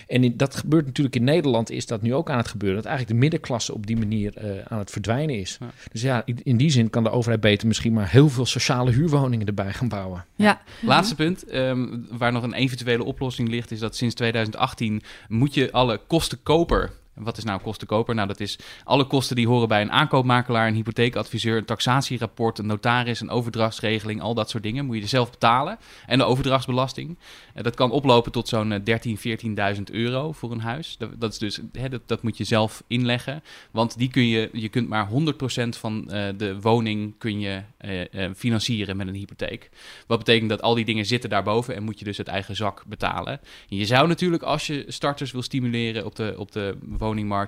[0.08, 2.78] En in, dat gebeurt natuurlijk in Nederland, is dat nu ook aan het gebeuren.
[2.78, 5.58] Dat eigenlijk de middenklasse op die manier eh, aan het verdwijnen is.
[5.60, 5.68] Ja.
[5.92, 8.92] Dus ja, in, in die zin kan de overheid beter misschien maar heel veel sociale
[8.92, 10.26] huurwoningen erbij gaan bouwen.
[10.36, 10.62] Ja.
[10.82, 15.72] Laatste punt, ehm, waar nog een eventuele oplossing ligt, is dat sinds 2018 moet je
[15.72, 18.16] alle kostenkoper Wat is nou kostenkoper?
[18.16, 22.66] Nou, dat is alle kosten die horen bij een aankoopmakelaar, een hypotheekadviseur, een taxatierapport, een
[22.66, 24.86] notaris, een overdrachtsregeling, al dat soort dingen.
[24.86, 25.78] Moet je er zelf betalen.
[26.06, 27.18] En de overdrachtsbelasting.
[27.56, 29.18] Uh, dat kan oplopen tot zo'n 13,
[29.76, 30.98] 14.000 euro voor een huis.
[31.18, 33.44] Dat, is dus, hè, dat, dat, moet je zelf inleggen.
[33.72, 35.14] Want die kun je, je kunt maar 100%
[35.70, 37.62] van uh, de woning kun je
[38.36, 39.70] financieren met een hypotheek.
[40.08, 42.84] Wat betekent dat al die dingen zitten daarboven en moet je dus uit eigen zak
[42.88, 43.40] betalen.
[43.70, 46.78] En je zou natuurlijk, als je starters wil stimuleren op de, op de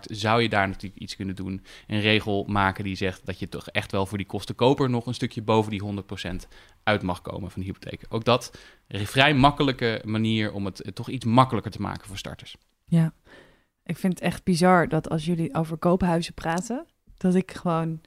[0.01, 1.65] zou je daar natuurlijk iets kunnen doen.
[1.87, 5.13] Een regel maken die zegt dat je toch echt wel voor die kostenkoper nog een
[5.13, 6.35] stukje boven die 100%
[6.83, 8.05] uit mag komen van de hypotheek.
[8.09, 8.57] Ook dat
[8.87, 12.57] een vrij makkelijke manier om het toch iets makkelijker te maken voor starters.
[12.85, 13.13] Ja,
[13.83, 16.85] ik vind het echt bizar dat als jullie over koophuizen praten,
[17.17, 18.01] dat ik gewoon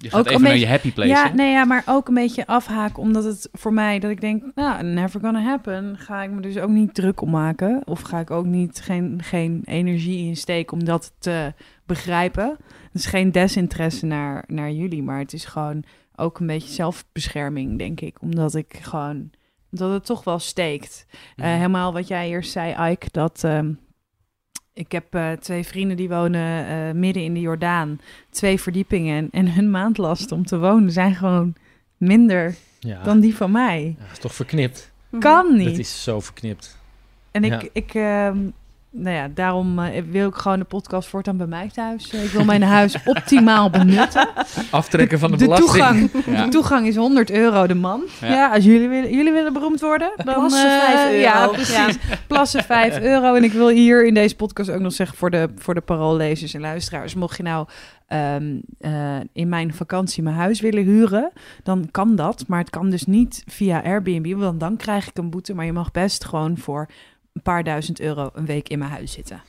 [0.00, 1.08] je gaat ook even naar je happy place.
[1.08, 3.02] Ja, nee, ja, maar ook een beetje afhaken.
[3.02, 5.96] Omdat het voor mij, dat ik denk, nou, never gonna happen.
[5.98, 7.82] Ga ik me dus ook niet druk om maken.
[7.84, 11.52] Of ga ik ook niet geen, geen energie in steken om dat te
[11.86, 12.56] begrijpen.
[12.92, 15.02] Het is geen desinteresse naar, naar jullie.
[15.02, 15.84] Maar het is gewoon
[16.16, 18.22] ook een beetje zelfbescherming, denk ik.
[18.22, 19.30] Omdat ik gewoon,
[19.70, 21.06] dat het toch wel steekt.
[21.36, 23.42] Uh, helemaal wat jij eerst zei, Ike, dat...
[23.42, 23.78] Um,
[24.78, 28.00] ik heb uh, twee vrienden die wonen uh, midden in de Jordaan.
[28.30, 29.28] Twee verdiepingen.
[29.30, 31.54] En hun maandlast om te wonen zijn gewoon
[31.96, 33.02] minder ja.
[33.02, 33.96] dan die van mij.
[33.98, 34.90] Ja, is toch verknipt?
[35.18, 35.68] Kan niet.
[35.68, 36.78] Het is zo verknipt.
[37.30, 37.68] En ik, ja.
[37.72, 38.30] ik uh,
[38.98, 42.12] nou ja, daarom uh, wil ik gewoon de podcast voortaan bij mij thuis.
[42.12, 44.28] Ik wil mijn huis optimaal benutten.
[44.70, 46.10] Aftrekken van de, de belasting.
[46.10, 46.44] Toegang, ja.
[46.44, 48.02] De toegang is 100 euro de man.
[48.20, 50.34] Ja, ja als jullie willen, jullie willen beroemd worden, dan...
[50.34, 51.20] Plassen 5 euro.
[51.20, 51.98] Ja, precies.
[52.26, 53.34] Plassen 5 euro.
[53.34, 56.54] En ik wil hier in deze podcast ook nog zeggen voor de, voor de paroollezers
[56.54, 57.14] en luisteraars.
[57.14, 57.66] Mocht je nou
[58.08, 61.32] um, uh, in mijn vakantie mijn huis willen huren,
[61.62, 62.44] dan kan dat.
[62.46, 65.54] Maar het kan dus niet via Airbnb, want dan krijg ik een boete.
[65.54, 66.88] Maar je mag best gewoon voor
[67.38, 69.42] een paar duizend euro een week in mijn huis zitten.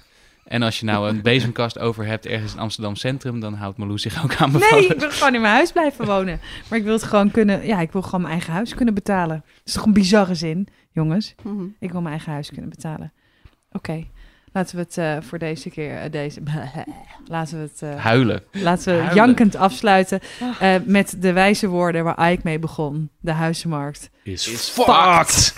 [0.46, 3.98] En als je nou een bezemkast over hebt ergens in Amsterdam Centrum, dan houdt Malou
[3.98, 4.84] zich ook aan bevallen.
[4.84, 6.40] Nee, ik wil gewoon in mijn huis blijven wonen.
[6.70, 9.44] Maar ik wil het gewoon kunnen, ja, ik wil gewoon mijn eigen huis kunnen betalen.
[9.46, 11.36] Dat is toch een bizarre zin, jongens?
[11.44, 11.76] Mm -hmm.
[11.80, 13.14] Ik wil mijn eigen huis kunnen betalen.
[13.72, 14.10] Oké, okay.
[14.54, 16.42] laten we het uh, voor deze keer, uh, deze,
[17.26, 17.82] laten we het...
[17.82, 18.44] Uh, Huilen.
[18.52, 19.16] Laten we Huilen.
[19.16, 20.20] jankend afsluiten
[20.86, 23.10] met de wijze woorden waar Ike mee begon.
[23.20, 25.56] De huizenmarkt is, is fucked.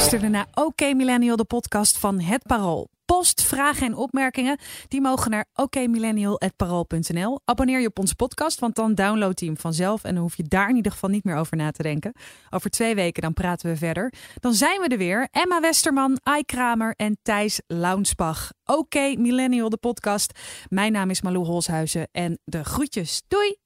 [0.00, 2.88] Luisterde naar OK Millennial, de podcast van Het Parool.
[3.04, 7.40] Post, vragen en opmerkingen, die mogen naar okmillennial.parool.nl.
[7.44, 10.04] Abonneer je op onze podcast, want dan download je hem vanzelf...
[10.04, 12.12] en dan hoef je daar in ieder geval niet meer over na te denken.
[12.50, 14.12] Over twee weken dan praten we verder.
[14.34, 15.28] Dan zijn we er weer.
[15.30, 18.52] Emma Westerman, Ai Kramer en Thijs Launsbach.
[18.64, 20.38] OK Millennial, de podcast.
[20.68, 23.22] Mijn naam is Malou Holshuizen en de groetjes.
[23.28, 23.56] Doei!